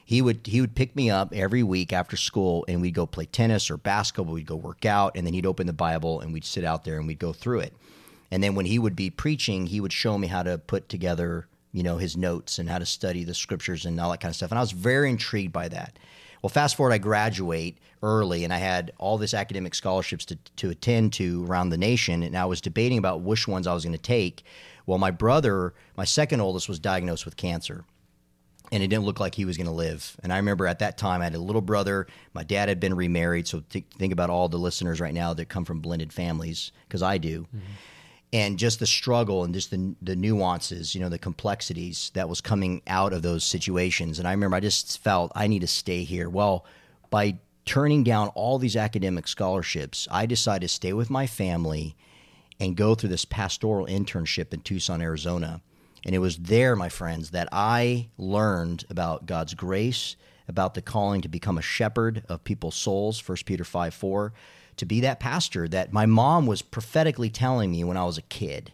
He 0.05 0.23
would 0.23 0.47
he 0.47 0.61
would 0.61 0.75
pick 0.75 0.97
me 0.97 1.11
up 1.11 1.33
every 1.35 1.63
week 1.63 1.93
after 1.93 2.17
school 2.17 2.65
and 2.69 2.81
we'd 2.81 2.95
go 2.95 3.07
play 3.07 3.27
tennis 3.27 3.71
or 3.71 3.77
basketball. 3.77 4.35
We'd 4.35 4.47
go 4.47 4.57
work 4.57 4.87
out 4.87 5.17
and 5.17 5.27
then 5.27 5.35
he'd 5.35 5.47
open 5.47 5.67
the 5.67 5.73
Bible 5.73 6.21
and 6.21 6.33
we'd 6.33 6.45
sit 6.45 6.65
out 6.65 6.85
there 6.85 6.99
and 6.99 7.07
we'd 7.07 7.19
go 7.19 7.33
through 7.33 7.61
it. 7.61 7.75
And 8.31 8.43
then 8.43 8.55
when 8.55 8.67
he 8.67 8.79
would 8.79 8.97
be 8.97 9.11
preaching, 9.11 9.67
he 9.67 9.81
would 9.81 9.93
show 9.93 10.17
me 10.17 10.29
how 10.29 10.43
to 10.43 10.59
put 10.59 10.89
together, 10.89 11.47
you 11.73 11.83
know, 11.83 11.99
his 11.99 12.17
notes 12.17 12.59
and 12.59 12.71
how 12.71 12.79
to 12.79 12.87
study 12.87 13.25
the 13.25 13.35
scriptures 13.35 13.85
and 13.85 14.01
all 14.01 14.11
that 14.11 14.21
kind 14.21 14.31
of 14.31 14.37
stuff. 14.37 14.51
And 14.51 14.59
I 14.59 14.63
was 14.63 14.73
very 14.73 15.11
intrigued 15.11 15.53
by 15.53 15.69
that. 15.69 15.99
Well, 16.47 16.53
fast 16.53 16.77
forward, 16.77 16.93
I 16.93 16.99
graduate 16.99 17.77
early, 18.05 18.45
and 18.45 18.53
I 18.53 18.59
had 18.59 18.93
all 18.99 19.19
this 19.19 19.35
academic 19.35 19.75
scholarships 19.75 20.25
to, 20.27 20.39
to 20.55 20.71
attend 20.71 21.13
to 21.15 21.45
around 21.45 21.71
the 21.71 21.77
nation, 21.77 22.23
and 22.23 22.39
I 22.39 22.45
was 22.45 22.61
debating 22.61 22.99
about 22.99 23.23
which 23.23 23.49
ones 23.49 23.67
I 23.67 23.75
was 23.75 23.83
going 23.83 23.97
to 23.97 24.01
take. 24.01 24.45
Well, 24.87 24.99
my 24.99 25.11
brother, 25.11 25.75
my 25.97 26.05
second 26.05 26.41
oldest, 26.41 26.69
was 26.69 26.79
diagnosed 26.79 27.25
with 27.25 27.37
cancer, 27.37 27.85
and 28.71 28.81
it 28.81 28.87
didn't 28.87 29.07
look 29.07 29.19
like 29.19 29.35
he 29.35 29.45
was 29.45 29.57
going 29.57 29.67
to 29.67 29.73
live. 29.73 30.17
And 30.23 30.33
I 30.33 30.37
remember 30.37 30.69
at 30.69 30.79
that 30.79 30.97
time, 30.97 31.21
I 31.21 31.25
had 31.25 31.35
a 31.35 31.41
little 31.41 31.61
brother. 31.61 32.07
My 32.33 32.45
dad 32.45 32.69
had 32.69 32.79
been 32.79 32.95
remarried, 32.95 33.49
so 33.49 33.65
th- 33.69 33.85
think 33.99 34.13
about 34.13 34.31
all 34.31 34.49
the 34.49 34.57
listeners 34.57 35.01
right 35.01 35.15
now 35.15 35.35
that 35.35 35.49
come 35.49 35.65
from 35.65 35.81
blended 35.81 36.13
families, 36.13 36.71
because 36.87 37.03
I 37.03 37.19
do 37.19 37.41
mm-hmm. 37.41 37.59
And 38.33 38.59
just 38.59 38.81
the 38.81 38.87
struggle 38.87 39.45
and 39.45 39.55
just 39.55 39.71
the 39.71 39.95
the 40.03 40.17
nuances, 40.17 40.95
you 40.95 41.01
know, 41.01 41.09
the 41.09 41.19
complexities 41.19 42.11
that 42.15 42.29
was 42.29 42.41
coming 42.41 42.83
out 42.87 43.13
of 43.13 43.23
those 43.23 43.45
situations. 43.45 44.19
And 44.19 44.27
I 44.27 44.33
remember 44.33 44.57
I 44.57 44.61
just 44.61 44.99
felt 45.01 45.33
I 45.35 45.47
need 45.47 45.61
to 45.61 45.67
stay 45.67 46.05
here. 46.05 46.29
Well, 46.29 46.65
by 47.11 47.39
turning 47.65 48.05
down 48.05 48.29
all 48.29 48.59
these 48.59 48.77
academic 48.77 49.29
scholarships, 49.29 50.09
I 50.11 50.27
decided 50.27 50.69
to 50.69 50.75
stay 50.75 50.93
with 50.93 51.11
my 51.11 51.27
family 51.27 51.97
and 52.59 52.77
go 52.77 52.95
through 52.95 53.11
this 53.11 53.25
pastoral 53.25 53.87
internship 53.87 54.55
in 54.55 54.61
Tucson, 54.61 55.03
Arizona. 55.03 55.61
And 56.05 56.15
it 56.15 56.21
was 56.21 56.37
there, 56.37 56.77
my 56.77 56.89
friends, 56.89 57.31
that 57.31 57.49
I 57.53 58.09
learned 58.17 58.85
about 58.89 59.27
God's 59.27 59.55
grace, 59.55 60.17
about 60.49 60.75
the 60.75 60.83
calling 60.83 61.21
to 61.23 61.29
become 61.29 61.59
a 61.59 61.63
shepherd 61.63 62.23
of 62.29 62.45
people's 62.45 62.77
souls, 62.77 63.27
1 63.27 63.39
Peter 63.45 63.65
5 63.65 63.93
4, 63.93 64.33
to 64.77 64.87
be 64.87 65.01
that 65.01 65.21
pastor 65.21 65.69
that 65.69 65.93
my 65.93 66.07
mom 66.07 66.47
was 66.47 66.63
prophetically 66.63 67.31
telling 67.31 67.71
me 67.71 67.85
when 67.85 67.97
I 67.97 68.05
was 68.05 68.19
a 68.19 68.23
kid. 68.23 68.73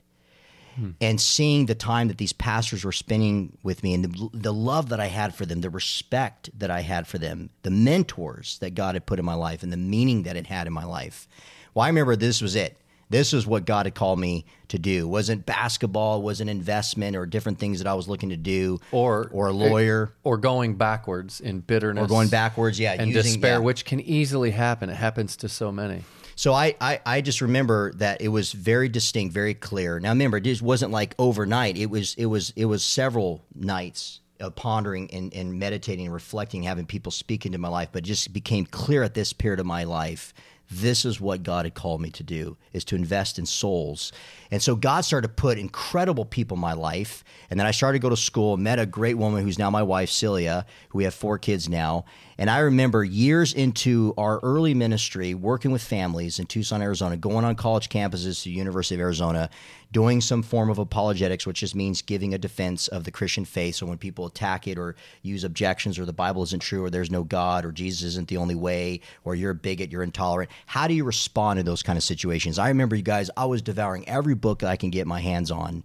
Hmm. 0.77 0.91
And 1.01 1.21
seeing 1.21 1.67
the 1.67 1.75
time 1.75 2.09
that 2.09 2.19
these 2.19 2.33
pastors 2.33 2.85
were 2.85 2.93
spending 2.93 3.59
with 3.63 3.83
me 3.83 3.93
and 3.95 4.05
the, 4.05 4.29
the 4.33 4.55
love 4.55 4.89
that 4.89 5.01
I 5.01 5.07
had 5.07 5.35
for 5.35 5.45
them, 5.45 5.61
the 5.61 5.71
respect 5.71 6.51
that 6.59 6.71
I 6.71 6.81
had 6.81 7.07
for 7.07 7.19
them, 7.19 7.51
the 7.63 7.71
mentors 7.71 8.59
that 8.61 8.75
God 8.75 8.95
had 8.95 9.05
put 9.05 9.19
in 9.19 9.25
my 9.25 9.35
life, 9.35 9.63
and 9.63 9.73
the 9.73 9.77
meaning 9.77 10.23
that 10.23 10.37
it 10.37 10.47
had 10.47 10.67
in 10.67 10.73
my 10.73 10.85
life. 10.85 11.29
Well, 11.75 11.85
I 11.85 11.89
remember 11.89 12.17
this 12.17 12.41
was 12.41 12.57
it. 12.57 12.79
This 13.13 13.33
is 13.33 13.47
what 13.47 13.65
God 13.67 13.87
had 13.87 13.95
called 13.95 14.19
me 14.19 14.47
to 14.69 14.79
do. 14.79 15.05
It 15.05 15.11
wasn't 15.11 15.47
basketball, 15.47 16.19
it 16.19 16.23
wasn't 16.23 16.51
investment 16.51 17.15
or 17.15 17.27
different 17.27 17.59
things 17.59 17.79
that 17.79 17.87
I 17.87 17.95
was 17.95 18.09
looking 18.09 18.31
to 18.31 18.37
do, 18.37 18.81
Or 18.91 19.29
or 19.33 19.49
a 19.49 19.55
eh, 19.55 19.69
lawyer, 19.71 20.15
or 20.25 20.39
going 20.39 20.75
backwards 20.77 21.41
in 21.41 21.61
bitterness 21.61 22.05
or 22.05 22.09
going 22.09 22.29
backwards. 22.29 22.81
Yeah, 22.81 22.95
and 22.99 23.09
using- 23.13 23.35
despair, 23.35 23.53
yeah. 23.53 23.59
which 23.59 23.85
can 23.85 24.01
easily 24.01 24.51
happen. 24.51 24.91
It 24.91 24.97
happens 24.97 25.37
to 25.37 25.49
so 25.49 25.71
many. 25.71 26.03
So 26.35 26.55
I, 26.55 26.75
I, 26.81 27.01
I 27.05 27.21
just 27.21 27.43
remember 27.43 27.93
that 27.95 28.23
it 28.23 28.29
was 28.29 28.53
very 28.53 28.89
distinct, 28.89 29.35
very 29.35 29.55
clear. 29.55 30.01
Now 30.01 30.09
remember, 30.09 30.39
it 30.39 30.45
just 30.45 30.63
wasn't 30.63 30.91
like 30.91 31.15
overnight. 31.19 31.77
It 31.77 31.91
was 31.91 32.15
it 32.15 32.27
was 32.27 32.53
it 32.57 32.65
was 32.65 32.85
several 32.85 33.45
nights 33.55 34.21
of 34.41 34.55
pondering 34.57 35.09
and, 35.13 35.33
and 35.35 35.59
meditating 35.59 36.07
and 36.07 36.15
reflecting, 36.15 36.63
having 36.63 36.87
people 36.87 37.13
speak 37.13 37.47
into 37.47 37.59
my 37.59 37.69
life. 37.69 37.91
But 37.93 38.05
it 38.05 38.07
just 38.07 38.33
became 38.33 38.67
clear 38.67 39.03
at 39.03 39.15
this 39.15 39.33
period 39.33 39.61
of 39.61 39.67
my 39.67 39.85
life. 39.85 40.35
This 40.75 41.05
is 41.05 41.21
what 41.21 41.43
God 41.43 41.67
had 41.67 41.75
called 41.75 42.01
me 42.01 42.11
to 42.11 42.23
do: 42.23 42.57
is 42.73 42.85
to 42.87 42.97
invest 42.97 43.39
in 43.39 43.47
souls. 43.47 44.13
And 44.51 44.63
so 44.63 44.75
God 44.75 45.03
started 45.03 45.29
to 45.29 45.35
put 45.35 45.59
incredible 45.59 46.25
people 46.25 46.57
in 46.57 46.61
my 46.61 46.73
life. 46.73 47.25
And 47.51 47.61
then 47.61 47.67
I 47.67 47.71
started 47.71 47.99
to 47.99 48.03
go 48.03 48.11
to 48.11 48.17
school, 48.17 48.57
met 48.57 48.79
a 48.79 48.87
great 48.87 49.17
woman 49.19 49.45
who's 49.45 49.59
now 49.59 49.71
my 49.71 49.83
wife, 49.83 50.11
Celia, 50.11 50.67
who 50.89 50.99
we 50.99 51.05
have 51.05 51.15
four 51.15 51.39
kids 51.39 51.69
now. 51.69 52.05
And 52.39 52.49
I 52.51 52.59
remember 52.61 53.05
years 53.05 53.53
into 53.53 54.15
our 54.17 54.41
early 54.41 54.75
ministry, 54.75 55.35
working 55.35 55.71
with 55.71 55.83
families 55.83 56.39
in 56.39 56.47
Tucson, 56.47 56.83
Arizona, 56.83 57.17
going 57.17 57.45
on 57.45 57.55
college 57.55 57.89
campuses 57.89 58.43
to 58.43 58.49
the 58.49 58.57
University 58.57 58.95
of 58.95 59.01
Arizona, 59.01 59.51
doing 59.93 60.23
some 60.23 60.43
form 60.43 60.71
of 60.71 60.79
apologetics, 60.79 61.47
which 61.47 61.61
just 61.61 61.75
means 61.75 62.01
giving 62.01 62.33
a 62.33 62.39
defense 62.39 62.89
of 62.89 63.05
the 63.05 63.11
Christian 63.11 63.45
faith. 63.45 63.77
So 63.77 63.87
when 63.87 63.99
people 63.99 64.25
attack 64.27 64.67
it 64.67 64.79
or 64.79 64.97
use 65.21 65.45
objections 65.45 65.99
or 65.99 66.07
the 66.07 66.13
Bible 66.13 66.43
isn't 66.43 66.63
true 66.63 66.85
or 66.85 66.91
there's 66.91 67.11
no 67.11 67.23
God 67.23 67.65
or 67.65 67.73
Jesus 67.73 68.03
isn't 68.03 68.29
the 68.29 68.39
only 68.39 68.55
way 68.55 69.01
or 69.23 69.35
you're 69.35 69.51
a 69.51 69.55
bigot, 69.55 69.93
you're 69.93 70.03
intolerant, 70.03 70.51
how 70.67 70.89
do 70.89 70.95
you 70.95 71.05
respond 71.05 71.59
to 71.59 71.63
those 71.63 71.83
kind 71.83 71.99
of 71.99 72.03
situations? 72.03 72.59
I 72.59 72.69
remember 72.69 72.97
you 72.97 73.03
guys, 73.03 73.31
I 73.37 73.45
was 73.45 73.61
devouring 73.61 74.09
every 74.09 74.35
book 74.35 74.61
that 74.61 74.71
I 74.71 74.77
can 74.77 74.91
get 74.91 75.07
my 75.07 75.21
hands 75.21 75.51
on. 75.51 75.85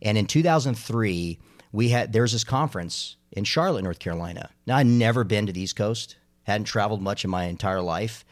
And 0.00 0.16
in 0.16 0.26
2003, 0.26 1.38
we 1.72 1.88
had 1.90 2.12
there 2.12 2.22
was 2.22 2.32
this 2.32 2.44
conference 2.44 3.16
in 3.32 3.44
Charlotte, 3.44 3.84
North 3.84 3.98
Carolina. 3.98 4.50
Now 4.66 4.76
I'd 4.78 4.86
never 4.86 5.24
been 5.24 5.46
to 5.46 5.52
the 5.52 5.60
East 5.60 5.76
Coast, 5.76 6.16
hadn't 6.44 6.64
traveled 6.64 7.02
much 7.02 7.24
in 7.24 7.30
my 7.30 7.44
entire 7.44 7.82
life, 7.82 8.24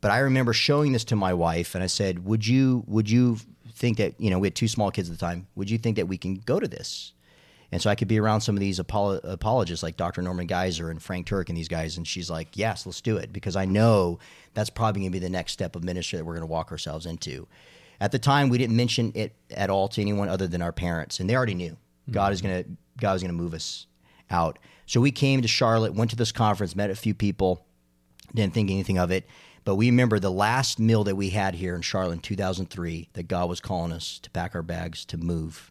but 0.00 0.10
I 0.10 0.20
remember 0.20 0.52
showing 0.52 0.92
this 0.92 1.04
to 1.04 1.16
my 1.16 1.34
wife, 1.34 1.74
and 1.74 1.84
I 1.84 1.86
said, 1.86 2.24
"Would 2.24 2.46
you 2.46 2.84
would 2.86 3.10
you 3.10 3.38
think 3.80 3.98
that 3.98 4.14
you 4.20 4.30
know 4.30 4.38
we 4.38 4.46
had 4.46 4.54
two 4.54 4.68
small 4.68 4.92
kids 4.92 5.10
at 5.10 5.18
the 5.18 5.20
time? 5.20 5.48
Would 5.56 5.68
you 5.68 5.78
think 5.78 5.96
that 5.96 6.06
we 6.06 6.16
can 6.16 6.36
go 6.36 6.60
to 6.60 6.68
this?" 6.68 7.12
And 7.72 7.80
so 7.80 7.88
I 7.88 7.94
could 7.94 8.08
be 8.08 8.18
around 8.18 8.40
some 8.40 8.56
of 8.56 8.60
these 8.60 8.80
apolo- 8.80 9.20
apologists 9.22 9.82
like 9.82 9.96
Dr. 9.96 10.22
Norman 10.22 10.48
Geisler 10.48 10.90
and 10.90 11.00
Frank 11.00 11.28
Turek 11.28 11.48
and 11.48 11.56
these 11.56 11.68
guys. 11.68 11.96
And 11.96 12.06
she's 12.06 12.28
like, 12.28 12.56
yes, 12.56 12.84
let's 12.84 13.00
do 13.00 13.16
it 13.16 13.32
because 13.32 13.54
I 13.54 13.64
know 13.64 14.18
that's 14.54 14.70
probably 14.70 15.02
going 15.02 15.12
to 15.12 15.18
be 15.18 15.24
the 15.24 15.30
next 15.30 15.52
step 15.52 15.76
of 15.76 15.84
ministry 15.84 16.18
that 16.18 16.24
we're 16.24 16.34
going 16.34 16.46
to 16.46 16.52
walk 16.52 16.72
ourselves 16.72 17.06
into. 17.06 17.46
At 18.00 18.12
the 18.12 18.18
time, 18.18 18.48
we 18.48 18.58
didn't 18.58 18.76
mention 18.76 19.12
it 19.14 19.34
at 19.50 19.70
all 19.70 19.86
to 19.88 20.00
anyone 20.00 20.28
other 20.28 20.48
than 20.48 20.62
our 20.62 20.72
parents, 20.72 21.20
and 21.20 21.28
they 21.28 21.36
already 21.36 21.54
knew 21.54 21.76
hmm. 22.06 22.12
God 22.12 22.32
is 22.32 22.40
going 22.40 22.64
to 22.64 22.70
God 22.98 23.14
is 23.14 23.22
going 23.22 23.34
to 23.34 23.40
move 23.40 23.54
us 23.54 23.86
out. 24.30 24.58
So 24.86 25.00
we 25.00 25.10
came 25.10 25.42
to 25.42 25.48
Charlotte, 25.48 25.94
went 25.94 26.10
to 26.10 26.16
this 26.16 26.32
conference, 26.32 26.74
met 26.74 26.90
a 26.90 26.94
few 26.94 27.14
people, 27.14 27.64
didn't 28.34 28.54
think 28.54 28.70
anything 28.70 28.98
of 28.98 29.10
it. 29.10 29.26
But 29.64 29.76
we 29.76 29.86
remember 29.90 30.18
the 30.18 30.30
last 30.30 30.78
meal 30.78 31.04
that 31.04 31.16
we 31.16 31.30
had 31.30 31.54
here 31.54 31.74
in 31.74 31.82
Charlotte 31.82 32.14
in 32.14 32.18
2003 32.20 33.10
that 33.12 33.28
God 33.28 33.48
was 33.48 33.60
calling 33.60 33.92
us 33.92 34.18
to 34.20 34.30
pack 34.30 34.54
our 34.54 34.62
bags 34.62 35.04
to 35.06 35.18
move. 35.18 35.70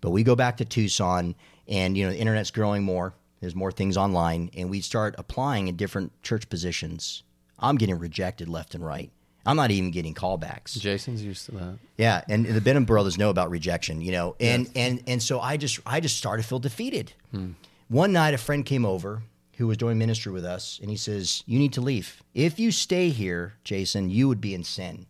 But 0.00 0.10
we 0.10 0.22
go 0.22 0.36
back 0.36 0.58
to 0.58 0.64
Tucson, 0.64 1.34
and 1.66 1.96
you 1.96 2.04
know 2.04 2.10
the 2.10 2.18
internet's 2.18 2.50
growing 2.50 2.82
more. 2.82 3.14
There's 3.40 3.54
more 3.54 3.72
things 3.72 3.96
online, 3.96 4.50
and 4.56 4.68
we 4.70 4.80
start 4.80 5.14
applying 5.18 5.68
in 5.68 5.76
different 5.76 6.12
church 6.22 6.48
positions. 6.48 7.22
I'm 7.58 7.76
getting 7.76 7.98
rejected 7.98 8.48
left 8.48 8.74
and 8.74 8.84
right. 8.84 9.10
I'm 9.44 9.56
not 9.56 9.70
even 9.70 9.90
getting 9.90 10.14
callbacks. 10.14 10.78
Jason's 10.78 11.24
used 11.24 11.46
to 11.46 11.52
that. 11.52 11.78
Yeah, 11.96 12.22
and 12.28 12.46
the 12.46 12.60
Benham 12.60 12.84
brothers 12.84 13.18
know 13.18 13.30
about 13.30 13.50
rejection, 13.50 14.00
you 14.00 14.12
know, 14.12 14.36
and 14.38 14.70
and 14.76 15.02
and 15.06 15.22
so 15.22 15.40
I 15.40 15.56
just 15.56 15.80
I 15.86 16.00
just 16.00 16.16
started 16.16 16.42
to 16.42 16.48
feel 16.48 16.58
defeated. 16.58 17.12
Hmm. 17.32 17.52
One 17.88 18.12
night, 18.12 18.34
a 18.34 18.38
friend 18.38 18.64
came 18.64 18.84
over 18.84 19.22
who 19.62 19.68
was 19.68 19.78
doing 19.78 19.98
ministry 19.98 20.32
with 20.32 20.44
us, 20.44 20.78
and 20.80 20.90
he 20.90 20.96
says, 20.96 21.42
"You 21.46 21.58
need 21.58 21.72
to 21.74 21.80
leave. 21.80 22.22
If 22.34 22.58
you 22.58 22.70
stay 22.70 23.08
here, 23.10 23.54
Jason, 23.64 24.10
you 24.10 24.28
would 24.28 24.40
be 24.40 24.54
in 24.54 24.64
sin." 24.64 25.06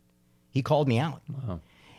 He 0.51 0.63
called 0.63 0.87
me 0.87 0.99
out. 0.99 1.23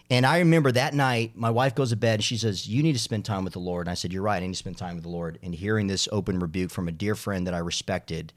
And 0.10 0.26
I 0.26 0.40
remember 0.40 0.72
that 0.72 0.94
night, 0.94 1.32
my 1.36 1.50
wife 1.50 1.74
goes 1.74 1.90
to 1.90 1.96
bed 1.96 2.16
and 2.16 2.24
she 2.24 2.38
says, 2.38 2.68
You 2.68 2.84
need 2.84 2.94
to 2.94 3.00
spend 3.00 3.26
time 3.26 3.44
with 3.44 3.54
the 3.54 3.60
Lord. 3.60 3.88
And 3.88 3.92
I 3.92 3.96
said, 3.96 4.14
You're 4.14 4.22
right. 4.22 4.44
I 4.44 4.46
need 4.46 4.54
to 4.54 4.58
spend 4.58 4.78
time 4.78 4.94
with 4.94 5.04
the 5.04 5.10
Lord. 5.10 5.40
And 5.42 5.56
hearing 5.56 5.88
this 5.88 6.08
open 6.12 6.40
rebuke 6.40 6.70
from 6.70 6.88
a 6.88 6.92
dear 6.92 7.16
friend 7.16 7.48
that 7.48 7.56
I 7.56 7.60
respected, 7.60 8.32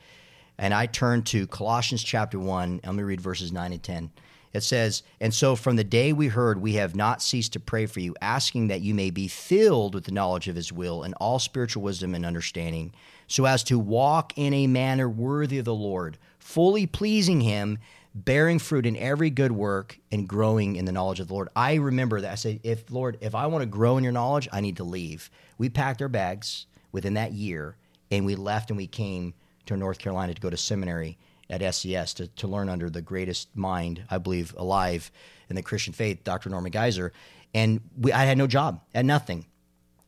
and 0.57 0.73
I 0.73 0.87
turned 0.87 1.27
to 1.27 1.47
Colossians 1.47 2.03
chapter 2.03 2.39
1. 2.39 2.81
Let 2.83 2.95
me 2.95 3.03
read 3.03 3.21
verses 3.21 3.53
9 3.53 3.73
and 3.73 3.83
10. 3.83 4.11
It 4.53 4.63
says, 4.63 5.03
And 5.21 5.35
so 5.35 5.57
from 5.57 5.77
the 5.77 5.85
day 5.85 6.13
we 6.13 6.29
heard, 6.29 6.61
we 6.61 6.75
have 6.75 6.95
not 6.97 7.23
ceased 7.23 7.53
to 7.55 7.61
pray 7.61 7.87
for 7.87 8.01
you, 8.01 8.15
asking 8.21 8.69
that 8.69 8.81
you 8.81 8.95
may 8.95 9.11
be 9.11 9.29
filled 9.29 9.95
with 9.95 10.05
the 10.05 10.13
knowledge 10.13 10.49
of 10.49 10.57
his 10.57 10.73
will 10.73 11.03
and 11.03 11.15
all 11.15 11.39
spiritual 11.39 11.83
wisdom 11.83 12.15
and 12.15 12.25
understanding, 12.25 12.93
so 13.27 13.45
as 13.45 13.63
to 13.65 13.79
walk 13.79 14.33
in 14.37 14.55
a 14.55 14.67
manner 14.67 15.09
worthy 15.09 15.59
of 15.59 15.65
the 15.65 15.75
Lord, 15.75 16.19
fully 16.39 16.87
pleasing 16.87 17.41
him, 17.41 17.79
bearing 18.15 18.59
fruit 18.59 18.87
in 18.87 18.97
every 18.97 19.29
good 19.29 19.53
work 19.53 19.99
and 20.11 20.29
growing 20.29 20.77
in 20.77 20.87
the 20.87 20.93
knowledge 20.93 21.21
of 21.21 21.29
the 21.29 21.35
Lord. 21.35 21.49
I 21.55 21.75
remember 21.75 22.21
that. 22.23 22.33
I 22.33 22.37
said, 22.37 22.61
if 22.63 22.91
Lord, 22.91 23.19
if 23.21 23.35
I 23.35 23.47
want 23.47 23.63
to 23.63 23.67
grow 23.67 23.99
in 23.99 24.05
your 24.05 24.13
knowledge, 24.13 24.49
I 24.53 24.61
need 24.63 24.79
to 24.79 24.85
leave. 24.85 25.31
We 25.59 25.69
packed 25.69 26.01
our 26.01 26.09
bags. 26.09 26.67
within 26.93 27.15
that 27.15 27.33
year, 27.33 27.77
and 28.11 28.25
we 28.25 28.35
left 28.35 28.71
and 28.71 28.77
we 28.79 28.87
came 28.87 29.35
to 29.67 29.77
North 29.77 29.99
Carolina 29.99 30.33
to 30.33 30.41
go 30.41 30.49
to 30.49 30.57
seminary 30.57 31.19
at 31.49 31.75
SES 31.75 32.15
to, 32.15 32.27
to 32.29 32.49
learn 32.49 32.69
under 32.69 32.91
the 32.91 33.03
greatest 33.03 33.57
mind, 33.57 34.03
I 34.11 34.19
believe, 34.19 34.55
alive 34.57 35.11
in 35.49 35.57
the 35.57 35.63
Christian 35.63 35.93
faith, 35.93 36.25
Dr. 36.25 36.51
Norman 36.51 36.73
Geisler. 36.73 37.11
And 37.55 37.81
we, 37.99 38.13
I 38.13 38.25
had 38.25 38.39
no 38.39 38.47
job, 38.47 38.81
had 38.95 39.07
nothing. 39.07 39.47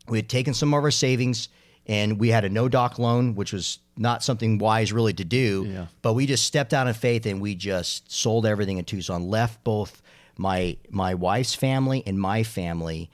We 0.09 0.19
had 0.19 0.29
taken 0.29 0.55
some 0.55 0.75
of 0.75 0.83
our 0.83 0.91
savings 0.91 1.49
and 1.87 2.19
we 2.21 2.29
had 2.29 2.45
a 2.45 2.49
no 2.51 2.69
doc 2.69 2.99
loan, 2.99 3.35
which 3.35 3.53
was 3.53 3.79
not 3.97 4.23
something 4.23 4.59
wise 4.59 4.93
really 4.93 5.15
to 5.15 5.25
do. 5.25 5.67
Yeah. 5.69 5.87
But 6.03 6.13
we 6.15 6.27
just 6.27 6.45
stepped 6.45 6.75
out 6.75 6.87
in 6.87 6.95
faith 6.95 7.25
and 7.25 7.41
we 7.41 7.55
just 7.55 8.13
sold 8.13 8.45
everything 8.45 8.79
in 8.79 8.85
Tucson, 8.85 9.29
left 9.29 9.65
both 9.65 10.03
my 10.37 10.77
my 10.91 11.15
wife's 11.15 11.55
family 11.55 12.03
and 12.07 12.19
my 12.21 12.43
family, 12.43 13.11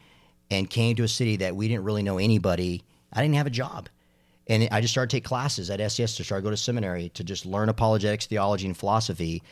and 0.50 0.68
came 0.68 0.96
to 0.96 1.04
a 1.04 1.08
city 1.08 1.36
that 1.36 1.56
we 1.56 1.68
didn't 1.68 1.84
really 1.84 2.02
know 2.02 2.18
anybody. 2.18 2.82
I 3.12 3.22
didn't 3.22 3.36
have 3.36 3.46
a 3.46 3.50
job. 3.50 3.88
And 4.46 4.68
I 4.70 4.80
just 4.80 4.92
started 4.92 5.10
to 5.10 5.16
take 5.16 5.24
classes 5.24 5.70
at 5.70 5.80
SES 5.90 6.16
to 6.16 6.24
start 6.24 6.40
to 6.40 6.44
go 6.44 6.50
to 6.50 6.56
seminary 6.56 7.08
to 7.10 7.24
just 7.24 7.46
learn 7.46 7.68
apologetics, 7.68 8.26
theology, 8.26 8.66
and 8.66 8.76
philosophy. 8.76 9.42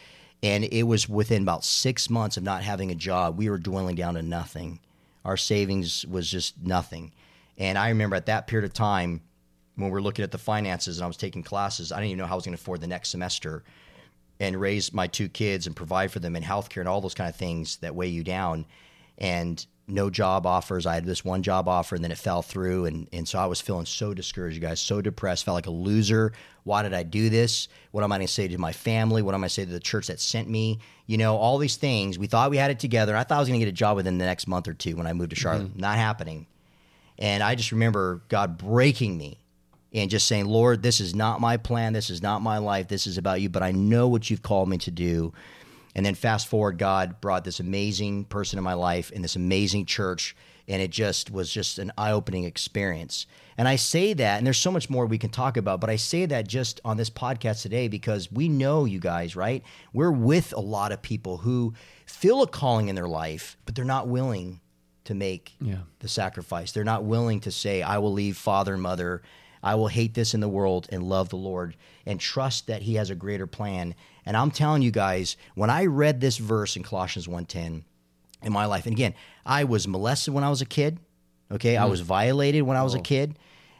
And 0.42 0.64
it 0.64 0.82
was 0.82 1.08
within 1.08 1.42
about 1.42 1.64
six 1.64 2.10
months 2.10 2.36
of 2.36 2.42
not 2.42 2.62
having 2.62 2.90
a 2.90 2.94
job, 2.94 3.38
we 3.38 3.48
were 3.48 3.58
dwindling 3.58 3.96
down 3.96 4.14
to 4.14 4.22
nothing. 4.22 4.80
Our 5.24 5.36
savings 5.36 6.04
was 6.06 6.30
just 6.30 6.60
nothing. 6.62 7.12
And 7.56 7.78
I 7.78 7.88
remember 7.88 8.16
at 8.16 8.26
that 8.26 8.46
period 8.46 8.66
of 8.66 8.74
time, 8.74 9.22
when 9.76 9.86
we 9.88 9.92
were 9.92 10.02
looking 10.02 10.24
at 10.24 10.30
the 10.30 10.38
finances 10.38 10.98
and 10.98 11.04
I 11.04 11.06
was 11.06 11.16
taking 11.16 11.42
classes, 11.42 11.92
I 11.92 11.96
didn't 11.96 12.08
even 12.08 12.18
know 12.18 12.26
how 12.26 12.34
I 12.34 12.36
was 12.36 12.44
going 12.44 12.56
to 12.56 12.60
afford 12.60 12.80
the 12.80 12.86
next 12.86 13.10
semester 13.10 13.62
and 14.40 14.60
raise 14.60 14.92
my 14.92 15.06
two 15.06 15.28
kids 15.28 15.66
and 15.66 15.76
provide 15.76 16.10
for 16.10 16.18
them 16.18 16.36
in 16.36 16.42
healthcare 16.42 16.80
and 16.80 16.88
all 16.88 17.00
those 17.00 17.14
kind 17.14 17.30
of 17.30 17.36
things 17.36 17.76
that 17.76 17.94
weigh 17.94 18.08
you 18.08 18.24
down. 18.24 18.66
And 19.22 19.64
no 19.88 20.10
job 20.10 20.46
offers. 20.46 20.86
I 20.86 20.94
had 20.94 21.04
this 21.04 21.24
one 21.24 21.42
job 21.42 21.68
offer 21.68 21.94
and 21.94 22.04
then 22.04 22.12
it 22.12 22.18
fell 22.18 22.42
through. 22.42 22.86
And, 22.86 23.08
and 23.12 23.26
so 23.26 23.38
I 23.38 23.46
was 23.46 23.60
feeling 23.60 23.86
so 23.86 24.14
discouraged, 24.14 24.54
you 24.54 24.60
guys, 24.60 24.80
so 24.80 25.00
depressed, 25.00 25.44
felt 25.44 25.54
like 25.54 25.66
a 25.66 25.70
loser. 25.70 26.32
Why 26.64 26.82
did 26.82 26.94
I 26.94 27.02
do 27.02 27.28
this? 27.30 27.68
What 27.90 28.04
am 28.04 28.12
I 28.12 28.18
going 28.18 28.26
to 28.26 28.32
say 28.32 28.48
to 28.48 28.58
my 28.58 28.72
family? 28.72 29.22
What 29.22 29.34
am 29.34 29.40
I 29.40 29.42
going 29.42 29.48
to 29.48 29.54
say 29.54 29.64
to 29.64 29.70
the 29.70 29.80
church 29.80 30.06
that 30.08 30.20
sent 30.20 30.48
me? 30.48 30.78
You 31.06 31.18
know, 31.18 31.36
all 31.36 31.58
these 31.58 31.76
things. 31.76 32.18
We 32.18 32.26
thought 32.26 32.50
we 32.50 32.56
had 32.56 32.70
it 32.70 32.78
together. 32.78 33.16
I 33.16 33.24
thought 33.24 33.36
I 33.36 33.40
was 33.40 33.48
going 33.48 33.60
to 33.60 33.64
get 33.64 33.70
a 33.70 33.76
job 33.76 33.96
within 33.96 34.18
the 34.18 34.24
next 34.24 34.46
month 34.46 34.68
or 34.68 34.74
two 34.74 34.96
when 34.96 35.06
I 35.06 35.12
moved 35.12 35.30
to 35.30 35.36
Charlotte. 35.36 35.70
Mm-hmm. 35.70 35.80
Not 35.80 35.96
happening. 35.96 36.46
And 37.18 37.42
I 37.42 37.54
just 37.54 37.72
remember 37.72 38.22
God 38.28 38.58
breaking 38.58 39.18
me 39.18 39.38
and 39.92 40.10
just 40.10 40.26
saying, 40.26 40.46
Lord, 40.46 40.82
this 40.82 41.00
is 41.00 41.14
not 41.14 41.40
my 41.40 41.56
plan. 41.56 41.92
This 41.92 42.08
is 42.08 42.22
not 42.22 42.40
my 42.40 42.58
life. 42.58 42.88
This 42.88 43.06
is 43.06 43.18
about 43.18 43.40
you, 43.40 43.48
but 43.48 43.62
I 43.62 43.72
know 43.72 44.08
what 44.08 44.30
you've 44.30 44.42
called 44.42 44.68
me 44.68 44.78
to 44.78 44.90
do. 44.90 45.32
And 45.94 46.06
then 46.06 46.14
fast 46.14 46.48
forward, 46.48 46.78
God 46.78 47.20
brought 47.20 47.44
this 47.44 47.60
amazing 47.60 48.24
person 48.24 48.58
in 48.58 48.64
my 48.64 48.74
life 48.74 49.10
in 49.10 49.22
this 49.22 49.36
amazing 49.36 49.86
church. 49.86 50.34
And 50.68 50.80
it 50.80 50.90
just 50.90 51.30
was 51.30 51.52
just 51.52 51.78
an 51.78 51.92
eye 51.98 52.12
opening 52.12 52.44
experience. 52.44 53.26
And 53.58 53.68
I 53.68 53.76
say 53.76 54.14
that, 54.14 54.38
and 54.38 54.46
there's 54.46 54.58
so 54.58 54.70
much 54.70 54.88
more 54.88 55.04
we 55.04 55.18
can 55.18 55.30
talk 55.30 55.56
about, 55.56 55.80
but 55.80 55.90
I 55.90 55.96
say 55.96 56.24
that 56.26 56.48
just 56.48 56.80
on 56.84 56.96
this 56.96 57.10
podcast 57.10 57.62
today 57.62 57.88
because 57.88 58.32
we 58.32 58.48
know 58.48 58.84
you 58.84 59.00
guys, 59.00 59.36
right? 59.36 59.62
We're 59.92 60.12
with 60.12 60.52
a 60.54 60.60
lot 60.60 60.92
of 60.92 61.02
people 61.02 61.38
who 61.38 61.74
feel 62.06 62.42
a 62.42 62.46
calling 62.46 62.88
in 62.88 62.94
their 62.94 63.08
life, 63.08 63.56
but 63.66 63.74
they're 63.74 63.84
not 63.84 64.08
willing 64.08 64.60
to 65.04 65.14
make 65.14 65.54
yeah. 65.60 65.78
the 65.98 66.08
sacrifice. 66.08 66.72
They're 66.72 66.84
not 66.84 67.04
willing 67.04 67.40
to 67.40 67.50
say, 67.50 67.82
I 67.82 67.98
will 67.98 68.12
leave 68.12 68.36
father 68.36 68.74
and 68.74 68.82
mother. 68.82 69.22
I 69.62 69.74
will 69.74 69.88
hate 69.88 70.14
this 70.14 70.34
in 70.34 70.40
the 70.40 70.48
world 70.48 70.88
and 70.90 71.02
love 71.02 71.28
the 71.28 71.36
Lord 71.36 71.76
and 72.06 72.18
trust 72.18 72.66
that 72.66 72.82
he 72.82 72.94
has 72.94 73.10
a 73.10 73.14
greater 73.14 73.46
plan. 73.46 73.94
And 74.24 74.36
I'm 74.36 74.50
telling 74.50 74.82
you 74.82 74.90
guys, 74.90 75.36
when 75.54 75.70
I 75.70 75.86
read 75.86 76.20
this 76.20 76.36
verse 76.36 76.76
in 76.76 76.82
Colossians 76.82 77.26
1:10 77.26 77.84
in 78.42 78.52
my 78.52 78.66
life, 78.66 78.86
and 78.86 78.94
again, 78.94 79.14
I 79.44 79.64
was 79.64 79.88
molested 79.88 80.34
when 80.34 80.44
I 80.44 80.50
was 80.50 80.60
a 80.60 80.66
kid. 80.66 80.98
Okay, 81.50 81.74
mm. 81.74 81.80
I 81.80 81.86
was 81.86 82.00
violated 82.00 82.62
when 82.62 82.76
I 82.76 82.82
was 82.82 82.94
oh. 82.94 82.98
a 82.98 83.02
kid 83.02 83.36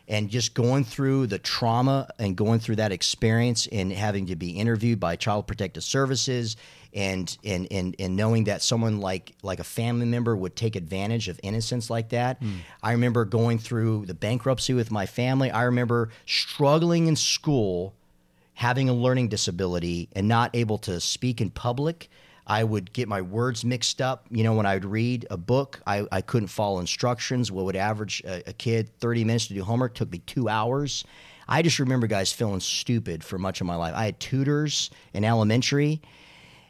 and 0.08 0.28
just 0.28 0.54
going 0.54 0.84
through 0.84 1.26
the 1.28 1.38
trauma 1.38 2.08
and 2.18 2.36
going 2.36 2.58
through 2.58 2.76
that 2.76 2.92
experience 2.92 3.66
and 3.70 3.92
having 3.92 4.26
to 4.26 4.36
be 4.36 4.50
interviewed 4.50 4.98
by 4.98 5.16
child 5.16 5.46
protective 5.46 5.84
services 5.84 6.56
and 6.92 7.36
and 7.44 7.68
and, 7.70 7.96
and 7.98 8.16
knowing 8.16 8.44
that 8.44 8.62
someone 8.62 9.00
like 9.00 9.34
like 9.42 9.60
a 9.60 9.64
family 9.64 10.06
member 10.06 10.36
would 10.36 10.56
take 10.56 10.76
advantage 10.76 11.28
of 11.28 11.38
innocence 11.42 11.88
like 11.88 12.10
that 12.10 12.42
mm. 12.42 12.56
i 12.82 12.92
remember 12.92 13.24
going 13.24 13.58
through 13.58 14.04
the 14.06 14.14
bankruptcy 14.14 14.74
with 14.74 14.90
my 14.90 15.06
family 15.06 15.50
i 15.50 15.62
remember 15.62 16.10
struggling 16.26 17.06
in 17.06 17.16
school 17.16 17.94
having 18.62 18.88
a 18.88 18.92
learning 18.92 19.28
disability 19.28 20.08
and 20.12 20.28
not 20.28 20.48
able 20.54 20.78
to 20.78 21.00
speak 21.00 21.40
in 21.40 21.50
public 21.50 22.08
I 22.46 22.64
would 22.64 22.92
get 22.92 23.08
my 23.08 23.22
words 23.22 23.64
mixed 23.64 24.00
up. 24.00 24.26
You 24.30 24.42
know, 24.42 24.54
when 24.54 24.66
I 24.66 24.74
would 24.74 24.84
read 24.84 25.26
a 25.30 25.36
book, 25.36 25.80
I, 25.86 26.06
I 26.10 26.20
couldn't 26.22 26.48
follow 26.48 26.80
instructions. 26.80 27.52
What 27.52 27.64
would 27.66 27.76
average 27.76 28.22
a, 28.24 28.50
a, 28.50 28.52
kid 28.52 28.90
30 28.98 29.24
minutes 29.24 29.46
to 29.46 29.54
do 29.54 29.62
homework 29.62 29.94
took 29.94 30.10
me 30.10 30.18
two 30.18 30.48
hours. 30.48 31.04
I 31.48 31.62
just 31.62 31.78
remember, 31.78 32.06
guys, 32.06 32.32
feeling 32.32 32.60
stupid 32.60 33.22
for 33.22 33.38
much 33.38 33.60
of 33.60 33.66
my 33.66 33.76
life. 33.76 33.94
I 33.96 34.06
had 34.06 34.18
tutors 34.18 34.90
in 35.12 35.24
elementary. 35.24 36.02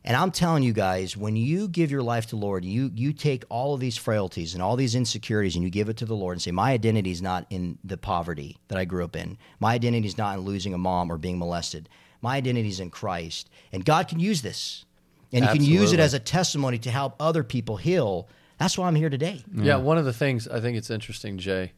And 0.05 0.17
I'm 0.17 0.33
telling 0.33 0.65
you 0.65 0.73
guys, 0.73 1.17
when 1.17 1.37
you 1.37 1.69
give 1.69 1.91
your 1.91 2.03
life 2.03 2.27
to 2.29 2.37
Lord, 2.37 2.65
you 2.65 2.91
you 2.95 3.13
take 3.13 3.45
all 3.49 3.75
of 3.75 3.81
these 3.81 3.97
frailties 3.97 4.55
and 4.55 4.63
all 4.63 4.75
these 4.77 4.95
insecurities 4.95 5.55
and 5.55 5.63
you 5.63 5.71
give 5.71 5.89
it 5.89 5.97
to 5.99 6.05
the 6.05 6.17
Lord 6.17 6.35
and 6.35 6.43
say, 6.43 6.51
My 6.51 6.73
identity 6.73 7.13
is 7.13 7.23
not 7.23 7.47
in 7.51 7.79
the 7.85 7.97
poverty 7.97 8.59
that 8.69 8.79
I 8.79 8.85
grew 8.85 9.05
up 9.05 9.15
in. 9.15 9.39
My 9.61 9.75
identity 9.75 10.09
is 10.09 10.19
not 10.19 10.39
in 10.39 10.45
losing 10.45 10.75
a 10.75 10.79
mom 10.79 11.11
or 11.11 11.19
being 11.19 11.39
molested. 11.39 11.89
My 12.21 12.37
identity 12.37 12.69
is 12.69 12.81
in 12.81 12.91
Christ. 12.91 13.49
And 13.73 13.85
God 13.85 14.09
can 14.09 14.19
use 14.19 14.43
this 14.43 14.85
and 15.33 15.45
Absolutely. 15.45 15.67
you 15.67 15.73
can 15.73 15.83
use 15.83 15.93
it 15.93 16.01
as 16.01 16.15
a 16.15 16.19
testimony 16.19 16.79
to 16.79 16.91
help 16.91 17.15
other 17.19 17.43
people 17.43 17.77
heal. 17.77 18.29
That's 18.59 18.77
why 18.77 18.87
I'm 18.87 18.95
here 18.95 19.09
today. 19.09 19.43
Yeah, 19.55 19.77
one 19.77 19.99
of 19.99 20.05
the 20.05 20.13
things 20.13 20.47
I 20.47 20.61
think 20.61 20.77
it's 20.77 20.91
interesting, 20.91 21.39
Jay, 21.39 21.73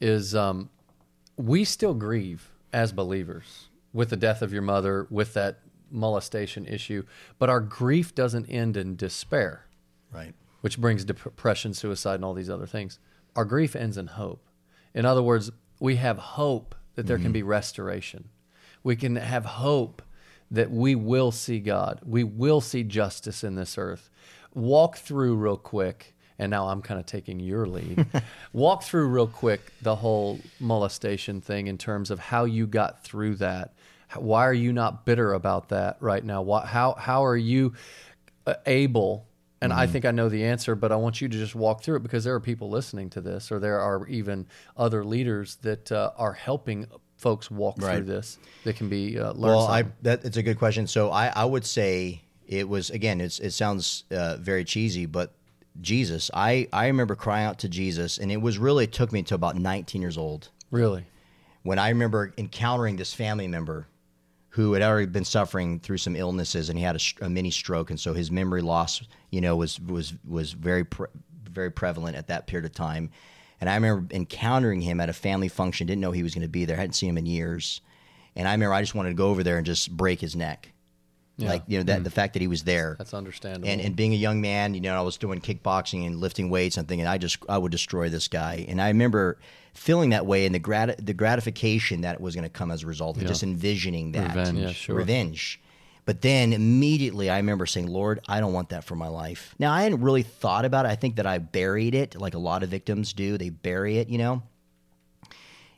is 0.00 0.34
um, 0.34 0.70
we 1.36 1.64
still 1.64 1.94
grieve 1.94 2.48
as 2.72 2.92
believers 2.92 3.68
with 3.92 4.10
the 4.10 4.16
death 4.16 4.42
of 4.42 4.52
your 4.52 4.62
mother, 4.62 5.08
with 5.10 5.34
that 5.34 5.58
molestation 5.90 6.66
issue, 6.66 7.04
but 7.38 7.50
our 7.50 7.60
grief 7.60 8.14
doesn't 8.14 8.46
end 8.46 8.76
in 8.76 8.96
despair. 8.96 9.66
Right. 10.12 10.34
Which 10.60 10.78
brings 10.78 11.04
depression, 11.04 11.74
suicide, 11.74 12.16
and 12.16 12.24
all 12.24 12.34
these 12.34 12.50
other 12.50 12.66
things. 12.66 12.98
Our 13.36 13.44
grief 13.44 13.74
ends 13.74 13.96
in 13.96 14.08
hope. 14.08 14.46
In 14.94 15.04
other 15.04 15.22
words, 15.22 15.50
we 15.78 15.96
have 15.96 16.18
hope 16.18 16.74
that 16.94 17.06
there 17.06 17.16
mm-hmm. 17.16 17.24
can 17.24 17.32
be 17.32 17.42
restoration. 17.42 18.28
We 18.82 18.96
can 18.96 19.16
have 19.16 19.44
hope 19.44 20.02
that 20.50 20.70
we 20.70 20.94
will 20.94 21.30
see 21.30 21.60
God. 21.60 22.00
We 22.04 22.24
will 22.24 22.60
see 22.60 22.82
justice 22.82 23.44
in 23.44 23.54
this 23.54 23.78
earth. 23.78 24.10
Walk 24.52 24.96
through 24.96 25.36
real 25.36 25.56
quick, 25.56 26.14
and 26.38 26.50
now 26.50 26.68
I'm 26.68 26.82
kind 26.82 26.98
of 26.98 27.06
taking 27.06 27.38
your 27.38 27.66
lead. 27.66 28.06
Walk 28.52 28.82
through 28.82 29.08
real 29.08 29.28
quick 29.28 29.60
the 29.80 29.96
whole 29.96 30.40
molestation 30.58 31.40
thing 31.40 31.68
in 31.68 31.78
terms 31.78 32.10
of 32.10 32.18
how 32.18 32.44
you 32.44 32.66
got 32.66 33.04
through 33.04 33.36
that. 33.36 33.74
Why 34.16 34.46
are 34.46 34.54
you 34.54 34.72
not 34.72 35.04
bitter 35.04 35.34
about 35.34 35.68
that 35.70 35.96
right 36.00 36.24
now? 36.24 36.42
Why, 36.42 36.66
how 36.66 36.94
how 36.94 37.24
are 37.24 37.36
you 37.36 37.74
uh, 38.46 38.54
able? 38.66 39.26
And 39.62 39.72
mm-hmm. 39.72 39.80
I 39.80 39.86
think 39.86 40.04
I 40.04 40.10
know 40.10 40.28
the 40.28 40.44
answer, 40.44 40.74
but 40.74 40.90
I 40.90 40.96
want 40.96 41.20
you 41.20 41.28
to 41.28 41.36
just 41.36 41.54
walk 41.54 41.82
through 41.82 41.96
it 41.96 42.02
because 42.02 42.24
there 42.24 42.34
are 42.34 42.40
people 42.40 42.70
listening 42.70 43.10
to 43.10 43.20
this, 43.20 43.52
or 43.52 43.58
there 43.58 43.78
are 43.78 44.06
even 44.08 44.46
other 44.76 45.04
leaders 45.04 45.56
that 45.56 45.92
uh, 45.92 46.12
are 46.16 46.32
helping 46.32 46.86
folks 47.20 47.50
walk 47.50 47.76
right. 47.78 47.96
through 47.96 48.06
this 48.06 48.38
that 48.64 48.76
can 48.76 48.88
be 48.88 49.18
uh, 49.18 49.32
learned? 49.32 49.42
Well, 49.42 49.66
I, 49.66 49.84
that, 50.02 50.24
it's 50.24 50.38
a 50.38 50.42
good 50.42 50.58
question. 50.58 50.86
So 50.86 51.10
I, 51.10 51.26
I 51.28 51.44
would 51.44 51.66
say 51.66 52.22
it 52.46 52.68
was 52.68 52.90
again. 52.90 53.20
It's, 53.20 53.38
it 53.38 53.52
sounds 53.52 54.04
uh, 54.10 54.36
very 54.38 54.64
cheesy, 54.64 55.06
but 55.06 55.32
Jesus. 55.80 56.30
I 56.34 56.66
I 56.72 56.86
remember 56.86 57.14
crying 57.14 57.46
out 57.46 57.58
to 57.60 57.68
Jesus, 57.68 58.18
and 58.18 58.32
it 58.32 58.38
was 58.38 58.58
really 58.58 58.84
it 58.84 58.92
took 58.92 59.12
me 59.12 59.22
to 59.24 59.34
about 59.34 59.56
19 59.56 60.02
years 60.02 60.18
old. 60.18 60.48
Really, 60.70 61.04
when 61.62 61.78
I 61.78 61.90
remember 61.90 62.32
encountering 62.38 62.96
this 62.96 63.12
family 63.14 63.46
member 63.46 63.86
who 64.50 64.72
had 64.72 64.82
already 64.82 65.06
been 65.06 65.24
suffering 65.24 65.78
through 65.78 65.98
some 65.98 66.16
illnesses, 66.16 66.68
and 66.68 66.78
he 66.78 66.84
had 66.84 66.96
a, 66.96 67.24
a 67.24 67.28
mini 67.28 67.50
stroke, 67.50 67.90
and 67.90 67.98
so 67.98 68.12
his 68.12 68.30
memory 68.30 68.62
loss, 68.62 69.02
you 69.30 69.40
know, 69.40 69.56
was 69.56 69.80
was 69.80 70.14
was 70.26 70.52
very 70.52 70.84
pre- 70.84 71.06
very 71.44 71.70
prevalent 71.70 72.16
at 72.16 72.28
that 72.28 72.46
period 72.46 72.64
of 72.64 72.72
time. 72.72 73.10
And 73.60 73.68
I 73.68 73.74
remember 73.74 74.14
encountering 74.14 74.80
him 74.80 75.00
at 75.00 75.08
a 75.08 75.12
family 75.12 75.48
function, 75.48 75.86
didn't 75.86 76.00
know 76.00 76.12
he 76.12 76.22
was 76.22 76.34
going 76.34 76.42
to 76.42 76.48
be 76.48 76.64
there, 76.64 76.76
hadn't 76.76 76.94
seen 76.94 77.10
him 77.10 77.18
in 77.18 77.26
years. 77.26 77.80
And 78.34 78.48
I 78.48 78.52
remember 78.52 78.72
I 78.72 78.80
just 78.80 78.94
wanted 78.94 79.10
to 79.10 79.14
go 79.16 79.28
over 79.28 79.42
there 79.42 79.58
and 79.58 79.66
just 79.66 79.94
break 79.94 80.20
his 80.20 80.34
neck. 80.34 80.72
Yeah. 81.36 81.48
Like, 81.48 81.62
you 81.66 81.78
know, 81.78 81.84
that 81.84 82.00
mm. 82.00 82.04
the 82.04 82.10
fact 82.10 82.34
that 82.34 82.42
he 82.42 82.48
was 82.48 82.64
there. 82.64 82.96
That's 82.98 83.14
understandable. 83.14 83.66
And, 83.66 83.80
and 83.80 83.96
being 83.96 84.12
a 84.12 84.16
young 84.16 84.42
man, 84.42 84.74
you 84.74 84.80
know, 84.80 84.94
I 84.94 85.00
was 85.00 85.16
doing 85.16 85.40
kickboxing 85.40 86.06
and 86.06 86.18
lifting 86.18 86.50
weights 86.50 86.76
and 86.76 86.86
thinking 86.86 87.06
I 87.06 87.16
just 87.16 87.38
I 87.48 87.56
would 87.56 87.72
destroy 87.72 88.10
this 88.10 88.28
guy. 88.28 88.66
And 88.68 88.80
I 88.80 88.88
remember 88.88 89.38
feeling 89.72 90.10
that 90.10 90.26
way 90.26 90.44
and 90.44 90.54
the 90.54 90.58
grat- 90.58 91.04
the 91.04 91.14
gratification 91.14 92.02
that 92.02 92.20
was 92.20 92.34
going 92.34 92.44
to 92.44 92.50
come 92.50 92.70
as 92.70 92.82
a 92.82 92.86
result 92.86 93.16
of 93.16 93.22
yeah. 93.22 93.28
just 93.28 93.42
envisioning 93.42 94.12
that. 94.12 94.36
Revenge. 94.36 94.58
Yeah, 94.58 94.72
sure. 94.72 94.96
Revenge. 94.96 95.60
But 96.04 96.22
then 96.22 96.52
immediately 96.52 97.30
I 97.30 97.36
remember 97.36 97.66
saying, 97.66 97.86
Lord, 97.86 98.20
I 98.28 98.40
don't 98.40 98.52
want 98.52 98.70
that 98.70 98.84
for 98.84 98.96
my 98.96 99.08
life. 99.08 99.54
Now, 99.58 99.72
I 99.72 99.82
hadn't 99.82 100.00
really 100.00 100.24
thought 100.24 100.64
about 100.64 100.84
it. 100.84 100.88
I 100.88 100.96
think 100.96 101.16
that 101.16 101.26
I 101.26 101.38
buried 101.38 101.94
it 101.94 102.20
like 102.20 102.34
a 102.34 102.38
lot 102.38 102.62
of 102.62 102.68
victims 102.68 103.12
do. 103.12 103.38
They 103.38 103.50
bury 103.50 103.98
it, 103.98 104.08
you 104.08 104.18
know? 104.18 104.42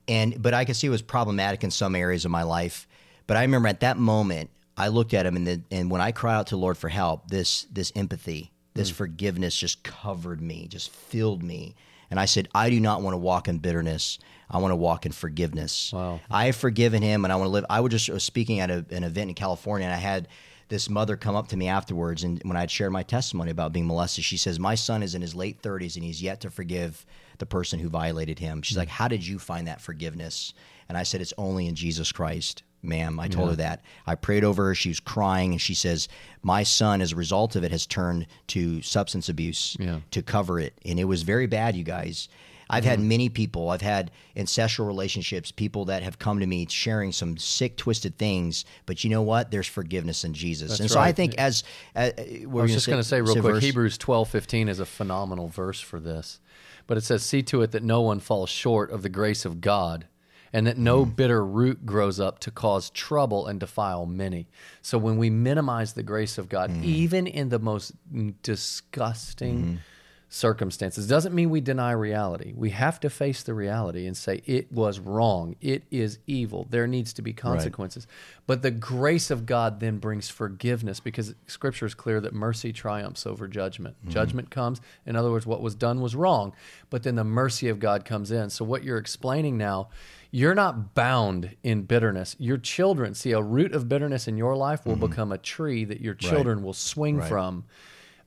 And, 0.08 0.40
but 0.40 0.54
I 0.54 0.64
could 0.64 0.74
see 0.74 0.86
it 0.86 0.90
was 0.90 1.02
problematic 1.02 1.62
in 1.62 1.70
some 1.70 1.94
areas 1.94 2.24
of 2.24 2.30
my 2.30 2.44
life. 2.44 2.88
But 3.26 3.36
I 3.36 3.42
remember 3.42 3.68
at 3.68 3.80
that 3.80 3.98
moment, 3.98 4.50
I 4.76 4.88
looked 4.88 5.14
at 5.14 5.26
him 5.26 5.36
and, 5.36 5.46
the, 5.46 5.62
and 5.70 5.90
when 5.90 6.00
I 6.00 6.12
cried 6.12 6.36
out 6.36 6.46
to 6.48 6.54
the 6.54 6.60
Lord 6.60 6.78
for 6.78 6.88
help, 6.88 7.28
this, 7.28 7.66
this 7.70 7.92
empathy, 7.94 8.52
this 8.74 8.90
mm. 8.90 8.94
forgiveness 8.94 9.56
just 9.56 9.82
covered 9.82 10.40
me, 10.40 10.66
just 10.68 10.90
filled 10.90 11.42
me. 11.42 11.74
And 12.10 12.20
I 12.20 12.26
said, 12.26 12.48
I 12.54 12.70
do 12.70 12.80
not 12.80 13.02
want 13.02 13.14
to 13.14 13.18
walk 13.18 13.48
in 13.48 13.58
bitterness. 13.58 14.18
I 14.50 14.58
want 14.58 14.72
to 14.72 14.76
walk 14.76 15.06
in 15.06 15.12
forgiveness. 15.12 15.92
Wow. 15.92 16.20
I 16.30 16.46
have 16.46 16.56
forgiven 16.56 17.02
him 17.02 17.24
and 17.24 17.32
I 17.32 17.36
want 17.36 17.46
to 17.46 17.52
live. 17.52 17.64
I 17.70 17.80
was 17.80 17.90
just 17.90 18.10
was 18.10 18.22
speaking 18.22 18.60
at 18.60 18.70
a, 18.70 18.84
an 18.90 19.04
event 19.04 19.30
in 19.30 19.34
California 19.34 19.86
and 19.86 19.94
I 19.94 19.98
had 19.98 20.28
this 20.68 20.88
mother 20.88 21.16
come 21.16 21.36
up 21.36 21.48
to 21.48 21.56
me 21.56 21.68
afterwards. 21.68 22.22
And 22.22 22.40
when 22.44 22.56
I 22.56 22.60
had 22.60 22.70
shared 22.70 22.92
my 22.92 23.02
testimony 23.02 23.50
about 23.50 23.72
being 23.72 23.86
molested, 23.86 24.24
she 24.24 24.36
says, 24.36 24.58
My 24.58 24.74
son 24.74 25.02
is 25.02 25.14
in 25.14 25.22
his 25.22 25.34
late 25.34 25.62
30s 25.62 25.96
and 25.96 26.04
he's 26.04 26.22
yet 26.22 26.40
to 26.42 26.50
forgive 26.50 27.04
the 27.38 27.46
person 27.46 27.78
who 27.78 27.88
violated 27.88 28.38
him. 28.38 28.62
She's 28.62 28.76
like, 28.76 28.88
How 28.88 29.08
did 29.08 29.26
you 29.26 29.38
find 29.38 29.66
that 29.66 29.80
forgiveness? 29.80 30.54
And 30.88 30.98
I 30.98 31.02
said, 31.02 31.20
It's 31.20 31.34
only 31.38 31.66
in 31.66 31.74
Jesus 31.74 32.12
Christ 32.12 32.62
ma'am. 32.82 33.18
I 33.20 33.28
told 33.28 33.50
her 33.50 33.56
that. 33.56 33.82
I 34.06 34.14
prayed 34.14 34.44
over 34.44 34.66
her. 34.66 34.74
She 34.74 34.88
was 34.88 35.00
crying, 35.00 35.52
and 35.52 35.60
she 35.60 35.74
says, 35.74 36.08
My 36.42 36.62
son, 36.62 37.00
as 37.00 37.12
a 37.12 37.16
result 37.16 37.56
of 37.56 37.64
it, 37.64 37.70
has 37.70 37.86
turned 37.86 38.26
to 38.48 38.82
substance 38.82 39.28
abuse 39.28 39.76
Yeah. 39.78 40.00
to 40.10 40.22
cover 40.22 40.58
it. 40.58 40.74
And 40.84 40.98
it 40.98 41.04
was 41.04 41.22
very 41.22 41.46
bad, 41.46 41.76
you 41.76 41.84
guys. 41.84 42.28
I've 42.70 42.84
had 42.86 43.00
many 43.00 43.28
people, 43.28 43.68
I've 43.68 43.82
had 43.82 44.10
ancestral 44.34 44.88
relationships, 44.88 45.52
people 45.52 45.84
that 45.86 46.02
have 46.02 46.18
come 46.18 46.40
to 46.40 46.46
me 46.46 46.66
sharing 46.70 47.12
some 47.12 47.36
sick, 47.36 47.76
twisted 47.76 48.16
things. 48.16 48.64
But 48.86 49.04
you 49.04 49.10
know 49.10 49.20
what? 49.20 49.50
There's 49.50 49.66
forgiveness 49.66 50.24
in 50.24 50.32
Jesus. 50.32 50.80
and 50.80 50.90
so 50.90 50.98
I 50.98 51.12
think, 51.12 51.34
as 51.34 51.64
uh, 51.94 52.10
I 52.16 52.44
was 52.46 52.72
just 52.72 52.86
going 52.86 52.98
to 52.98 53.04
say 53.04 53.20
real 53.20 53.34
quick, 53.34 53.54
verse? 53.54 53.62
Hebrews 53.62 53.98
twelve 53.98 54.30
fifteen 54.30 54.70
is 54.70 54.80
a 54.80 54.86
phenomenal 54.86 55.48
verse 55.48 55.80
for 55.80 56.00
this. 56.00 56.40
But 56.86 56.96
it 56.96 57.02
says, 57.02 57.22
See 57.22 57.42
to 57.44 57.60
it 57.60 57.72
that 57.72 57.82
no 57.82 58.00
one 58.00 58.20
falls 58.20 58.48
short 58.48 58.90
of 58.90 59.02
the 59.02 59.08
grace 59.10 59.44
of 59.44 59.60
God, 59.60 60.06
and 60.52 60.66
that 60.66 60.78
no 60.78 61.04
hmm. 61.04 61.10
bitter 61.10 61.44
root 61.44 61.86
grows 61.86 62.20
up 62.20 62.38
to 62.40 62.50
cause 62.50 62.90
trouble 62.90 63.46
and 63.46 63.60
defile 63.60 64.06
many. 64.06 64.48
So 64.82 64.98
when 64.98 65.16
we 65.16 65.30
minimize 65.30 65.94
the 65.94 66.02
grace 66.02 66.38
of 66.38 66.48
God, 66.48 66.70
hmm. 66.70 66.82
even 66.84 67.26
in 67.26 67.48
the 67.48 67.58
most 67.58 67.92
disgusting 68.42 69.62
hmm. 69.62 69.76
Circumstances, 70.32 71.06
doesn't 71.06 71.34
mean 71.34 71.50
we 71.50 71.60
deny 71.60 71.92
reality. 71.92 72.54
We 72.56 72.70
have 72.70 72.98
to 73.00 73.10
face 73.10 73.42
the 73.42 73.52
reality 73.52 74.06
and 74.06 74.16
say, 74.16 74.40
It 74.46 74.72
was 74.72 74.98
wrong. 74.98 75.56
It 75.60 75.84
is 75.90 76.18
evil. 76.26 76.66
There 76.70 76.86
needs 76.86 77.12
to 77.14 77.22
be 77.22 77.34
consequences. 77.34 78.06
But 78.46 78.62
the 78.62 78.70
grace 78.70 79.30
of 79.30 79.44
God 79.44 79.80
then 79.80 79.98
brings 79.98 80.30
forgiveness 80.30 81.00
because 81.00 81.34
scripture 81.46 81.84
is 81.84 81.94
clear 81.94 82.18
that 82.22 82.32
mercy 82.32 82.72
triumphs 82.72 83.26
over 83.26 83.46
judgment. 83.46 83.96
Mm-hmm. 84.00 84.10
Judgment 84.10 84.50
comes. 84.50 84.80
In 85.04 85.16
other 85.16 85.30
words, 85.30 85.44
what 85.44 85.60
was 85.60 85.74
done 85.74 86.00
was 86.00 86.16
wrong, 86.16 86.54
but 86.88 87.02
then 87.02 87.16
the 87.16 87.24
mercy 87.24 87.68
of 87.68 87.78
God 87.78 88.06
comes 88.06 88.30
in. 88.30 88.48
So, 88.48 88.64
what 88.64 88.84
you're 88.84 88.98
explaining 88.98 89.58
now, 89.58 89.90
you're 90.30 90.54
not 90.54 90.94
bound 90.94 91.56
in 91.62 91.82
bitterness. 91.82 92.36
Your 92.38 92.56
children, 92.56 93.12
see, 93.14 93.32
a 93.32 93.42
root 93.42 93.74
of 93.74 93.86
bitterness 93.86 94.26
in 94.26 94.38
your 94.38 94.56
life 94.56 94.86
will 94.86 94.94
mm-hmm. 94.94 95.08
become 95.08 95.30
a 95.30 95.38
tree 95.38 95.84
that 95.84 96.00
your 96.00 96.14
children 96.14 96.62
will 96.62 96.72
swing 96.72 97.20
from 97.20 97.64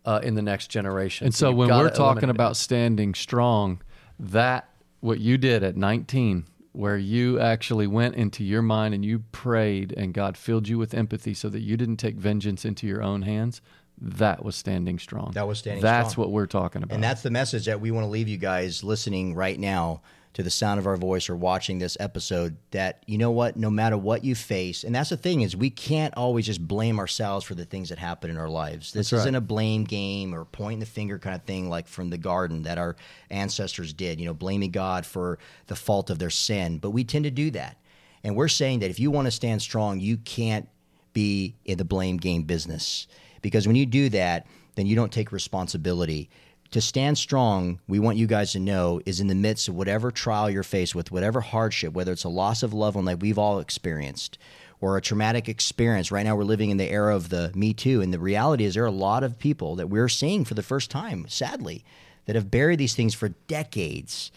uh, 0.05 0.19
in 0.23 0.35
the 0.35 0.41
next 0.41 0.67
generation. 0.67 1.25
And 1.25 1.35
so 1.35 1.49
you've 1.49 1.57
when 1.57 1.69
we're 1.69 1.89
talking 1.89 2.23
eliminate 2.23 2.29
it. 2.29 2.29
about 2.29 2.57
standing 2.57 3.13
strong, 3.13 3.81
that 4.19 4.69
what 5.01 5.19
you 5.19 5.37
did 5.37 5.63
at 5.63 5.75
19, 5.75 6.45
where 6.71 6.97
you 6.97 7.39
actually 7.39 7.87
went 7.87 8.15
into 8.15 8.43
your 8.43 8.61
mind 8.61 8.93
and 8.93 9.03
you 9.03 9.19
prayed 9.31 9.93
and 9.95 10.13
God 10.13 10.37
filled 10.37 10.67
you 10.67 10.77
with 10.77 10.93
empathy 10.93 11.33
so 11.33 11.49
that 11.49 11.61
you 11.61 11.77
didn't 11.77 11.97
take 11.97 12.15
vengeance 12.15 12.65
into 12.65 12.85
your 12.87 13.01
own 13.01 13.23
hands, 13.23 13.61
that 13.97 14.43
was 14.43 14.55
standing 14.55 14.99
strong. 14.99 15.31
That 15.33 15.47
was 15.47 15.59
standing 15.59 15.81
strong. 15.81 15.93
That's 15.93 16.11
strong. 16.11 16.25
what 16.25 16.31
we're 16.33 16.47
talking 16.47 16.83
about. 16.83 16.93
And 16.93 17.03
that's 17.03 17.21
the 17.21 17.31
message 17.31 17.65
that 17.65 17.79
we 17.79 17.91
want 17.91 18.05
to 18.05 18.09
leave 18.09 18.27
you 18.27 18.37
guys 18.37 18.83
listening 18.83 19.35
right 19.35 19.59
now 19.59 20.01
to 20.35 20.43
the 20.43 20.49
sound 20.49 20.81
of 20.81 20.85
our 20.85 20.97
voice 20.97 21.29
or 21.29 21.35
watching 21.35 21.79
this 21.79 21.95
episode 21.97 22.57
that 22.71 23.01
you 23.07 23.17
know 23.17 23.31
what 23.31 23.55
no 23.55 23.69
matter 23.69 23.97
what 23.97 24.21
you 24.21 24.35
face 24.35 24.83
and 24.83 24.93
that's 24.93 25.09
the 25.09 25.15
thing 25.15 25.41
is 25.41 25.55
we 25.55 25.69
can't 25.69 26.13
always 26.17 26.45
just 26.45 26.65
blame 26.67 26.99
ourselves 26.99 27.45
for 27.45 27.55
the 27.55 27.63
things 27.63 27.87
that 27.87 27.97
happen 27.97 28.29
in 28.29 28.37
our 28.37 28.49
lives. 28.49 28.91
This 28.91 29.13
isn't 29.13 29.33
a 29.33 29.39
blame 29.39 29.85
game 29.85 30.35
or 30.35 30.43
pointing 30.43 30.79
the 30.79 30.85
finger 30.85 31.17
kind 31.17 31.35
of 31.35 31.43
thing 31.43 31.69
like 31.69 31.87
from 31.87 32.09
the 32.09 32.17
garden 32.17 32.63
that 32.63 32.77
our 32.77 32.97
ancestors 33.29 33.93
did 33.93 34.19
you 34.19 34.25
know 34.25 34.33
blaming 34.33 34.71
god 34.71 35.05
for 35.05 35.39
the 35.67 35.75
fault 35.75 36.09
of 36.09 36.19
their 36.19 36.29
sin 36.29 36.79
but 36.79 36.91
we 36.91 37.03
tend 37.05 37.23
to 37.23 37.31
do 37.31 37.49
that. 37.51 37.77
And 38.25 38.35
we're 38.35 38.47
saying 38.49 38.79
that 38.79 38.89
if 38.89 38.99
you 38.99 39.11
want 39.11 39.27
to 39.27 39.31
stand 39.31 39.61
strong 39.61 40.01
you 40.01 40.17
can't 40.17 40.67
be 41.13 41.55
in 41.63 41.77
the 41.77 41.85
blame 41.85 42.17
game 42.17 42.43
business 42.43 43.07
because 43.41 43.67
when 43.67 43.77
you 43.77 43.85
do 43.85 44.09
that 44.09 44.47
then 44.75 44.85
you 44.85 44.97
don't 44.97 45.13
take 45.13 45.31
responsibility 45.31 46.29
to 46.75 46.81
stand 46.81 47.17
strong, 47.17 47.79
we 47.87 47.99
want 47.99 48.17
you 48.17 48.27
guys 48.27 48.51
to 48.51 48.59
know, 48.59 48.99
is 49.05 49.21
in 49.21 49.27
the 49.27 49.33
midst 49.33 49.69
of 49.69 49.75
whatever 49.75 50.11
trial 50.11 50.49
you're 50.49 50.61
faced 50.61 50.93
with, 50.93 51.09
whatever 51.09 51.39
hardship, 51.39 51.93
whether 51.93 52.11
it's 52.11 52.25
a 52.25 52.29
loss 52.29 52.63
of 52.63 52.73
loved 52.73 52.97
one 52.97 53.05
like 53.05 53.21
we've 53.21 53.39
all 53.39 53.59
experienced, 53.59 54.37
or 54.81 54.97
a 54.97 55.01
traumatic 55.01 55.47
experience. 55.47 56.11
Right 56.11 56.25
now, 56.25 56.35
we're 56.35 56.43
living 56.43 56.71
in 56.71 56.75
the 56.75 56.91
era 56.91 57.15
of 57.15 57.29
the 57.29 57.49
Me 57.55 57.73
Too, 57.73 58.01
and 58.01 58.13
the 58.13 58.19
reality 58.19 58.65
is 58.65 58.73
there 58.73 58.83
are 58.83 58.87
a 58.87 58.91
lot 58.91 59.23
of 59.23 59.39
people 59.39 59.77
that 59.77 59.87
we're 59.87 60.09
seeing 60.09 60.43
for 60.43 60.53
the 60.53 60.61
first 60.61 60.91
time, 60.91 61.25
sadly, 61.29 61.85
that 62.25 62.35
have 62.35 62.51
buried 62.51 62.79
these 62.79 62.93
things 62.93 63.15
for 63.15 63.29
decades. 63.47 64.29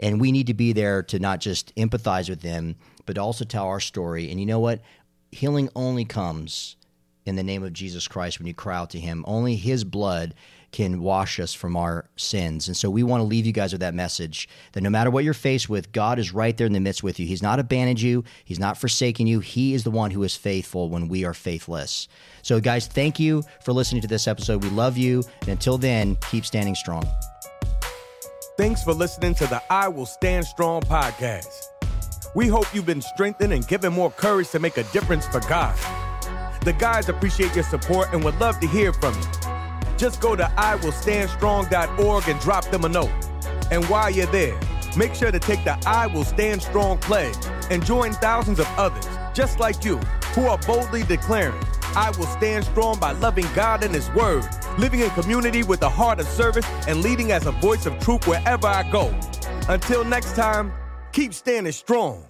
And 0.00 0.20
we 0.20 0.32
need 0.32 0.48
to 0.48 0.54
be 0.54 0.72
there 0.72 1.00
to 1.04 1.20
not 1.20 1.38
just 1.38 1.72
empathize 1.76 2.28
with 2.28 2.40
them, 2.40 2.74
but 3.06 3.18
also 3.18 3.44
tell 3.44 3.66
our 3.66 3.78
story. 3.78 4.32
And 4.32 4.40
you 4.40 4.46
know 4.46 4.58
what? 4.58 4.80
Healing 5.30 5.68
only 5.76 6.04
comes 6.04 6.74
in 7.24 7.36
the 7.36 7.44
name 7.44 7.62
of 7.62 7.72
Jesus 7.72 8.08
Christ 8.08 8.40
when 8.40 8.48
you 8.48 8.54
cry 8.54 8.78
out 8.78 8.90
to 8.90 8.98
Him. 8.98 9.24
Only 9.28 9.54
His 9.54 9.84
blood 9.84 10.34
can 10.74 11.00
wash 11.00 11.38
us 11.38 11.54
from 11.54 11.76
our 11.76 12.04
sins. 12.16 12.66
And 12.66 12.76
so 12.76 12.90
we 12.90 13.04
want 13.04 13.20
to 13.20 13.24
leave 13.24 13.46
you 13.46 13.52
guys 13.52 13.70
with 13.70 13.80
that 13.80 13.94
message 13.94 14.48
that 14.72 14.82
no 14.82 14.90
matter 14.90 15.08
what 15.08 15.22
you're 15.22 15.32
faced 15.32 15.68
with, 15.68 15.92
God 15.92 16.18
is 16.18 16.34
right 16.34 16.56
there 16.56 16.66
in 16.66 16.72
the 16.72 16.80
midst 16.80 17.04
with 17.04 17.20
you. 17.20 17.28
He's 17.28 17.44
not 17.44 17.60
abandoned 17.60 18.00
you, 18.00 18.24
He's 18.44 18.58
not 18.58 18.76
forsaken 18.76 19.28
you. 19.28 19.38
He 19.38 19.72
is 19.72 19.84
the 19.84 19.92
one 19.92 20.10
who 20.10 20.24
is 20.24 20.34
faithful 20.34 20.90
when 20.90 21.06
we 21.06 21.24
are 21.24 21.32
faithless. 21.32 22.08
So, 22.42 22.58
guys, 22.58 22.88
thank 22.88 23.20
you 23.20 23.44
for 23.62 23.72
listening 23.72 24.02
to 24.02 24.08
this 24.08 24.26
episode. 24.26 24.64
We 24.64 24.70
love 24.70 24.98
you. 24.98 25.22
And 25.42 25.50
until 25.50 25.78
then, 25.78 26.16
keep 26.28 26.44
standing 26.44 26.74
strong. 26.74 27.06
Thanks 28.58 28.82
for 28.82 28.94
listening 28.94 29.36
to 29.36 29.46
the 29.46 29.62
I 29.70 29.86
Will 29.86 30.06
Stand 30.06 30.44
Strong 30.44 30.82
podcast. 30.82 31.68
We 32.34 32.48
hope 32.48 32.66
you've 32.74 32.84
been 32.84 33.00
strengthened 33.00 33.52
and 33.52 33.64
given 33.68 33.92
more 33.92 34.10
courage 34.10 34.50
to 34.50 34.58
make 34.58 34.76
a 34.76 34.82
difference 34.92 35.24
for 35.28 35.38
God. 35.40 35.76
The 36.64 36.72
guys 36.72 37.08
appreciate 37.08 37.54
your 37.54 37.62
support 37.62 38.08
and 38.12 38.24
would 38.24 38.40
love 38.40 38.58
to 38.58 38.66
hear 38.66 38.92
from 38.92 39.14
you. 39.14 39.43
Just 39.96 40.20
go 40.20 40.36
to 40.36 40.44
iwillstandstrong.org 40.44 42.28
and 42.28 42.40
drop 42.40 42.64
them 42.70 42.84
a 42.84 42.88
note. 42.88 43.12
And 43.70 43.84
while 43.86 44.10
you're 44.10 44.26
there, 44.26 44.58
make 44.96 45.14
sure 45.14 45.30
to 45.30 45.38
take 45.38 45.64
the 45.64 45.78
I 45.86 46.06
Will 46.06 46.24
Stand 46.24 46.62
Strong 46.62 46.98
pledge 46.98 47.36
and 47.70 47.84
join 47.84 48.12
thousands 48.12 48.58
of 48.58 48.66
others 48.76 49.06
just 49.34 49.58
like 49.58 49.84
you 49.84 49.96
who 50.34 50.46
are 50.46 50.58
boldly 50.58 51.02
declaring, 51.02 51.60
I 51.96 52.12
will 52.16 52.26
stand 52.26 52.64
strong 52.64 52.98
by 52.98 53.12
loving 53.12 53.46
God 53.54 53.82
and 53.84 53.94
His 53.94 54.10
Word, 54.12 54.48
living 54.78 55.00
in 55.00 55.10
community 55.10 55.62
with 55.62 55.82
a 55.82 55.88
heart 55.88 56.20
of 56.20 56.26
service, 56.26 56.66
and 56.88 57.02
leading 57.02 57.32
as 57.32 57.46
a 57.46 57.52
voice 57.52 57.84
of 57.86 57.98
truth 57.98 58.26
wherever 58.26 58.66
I 58.66 58.88
go. 58.90 59.14
Until 59.68 60.04
next 60.04 60.34
time, 60.36 60.72
keep 61.12 61.34
standing 61.34 61.72
strong. 61.72 62.24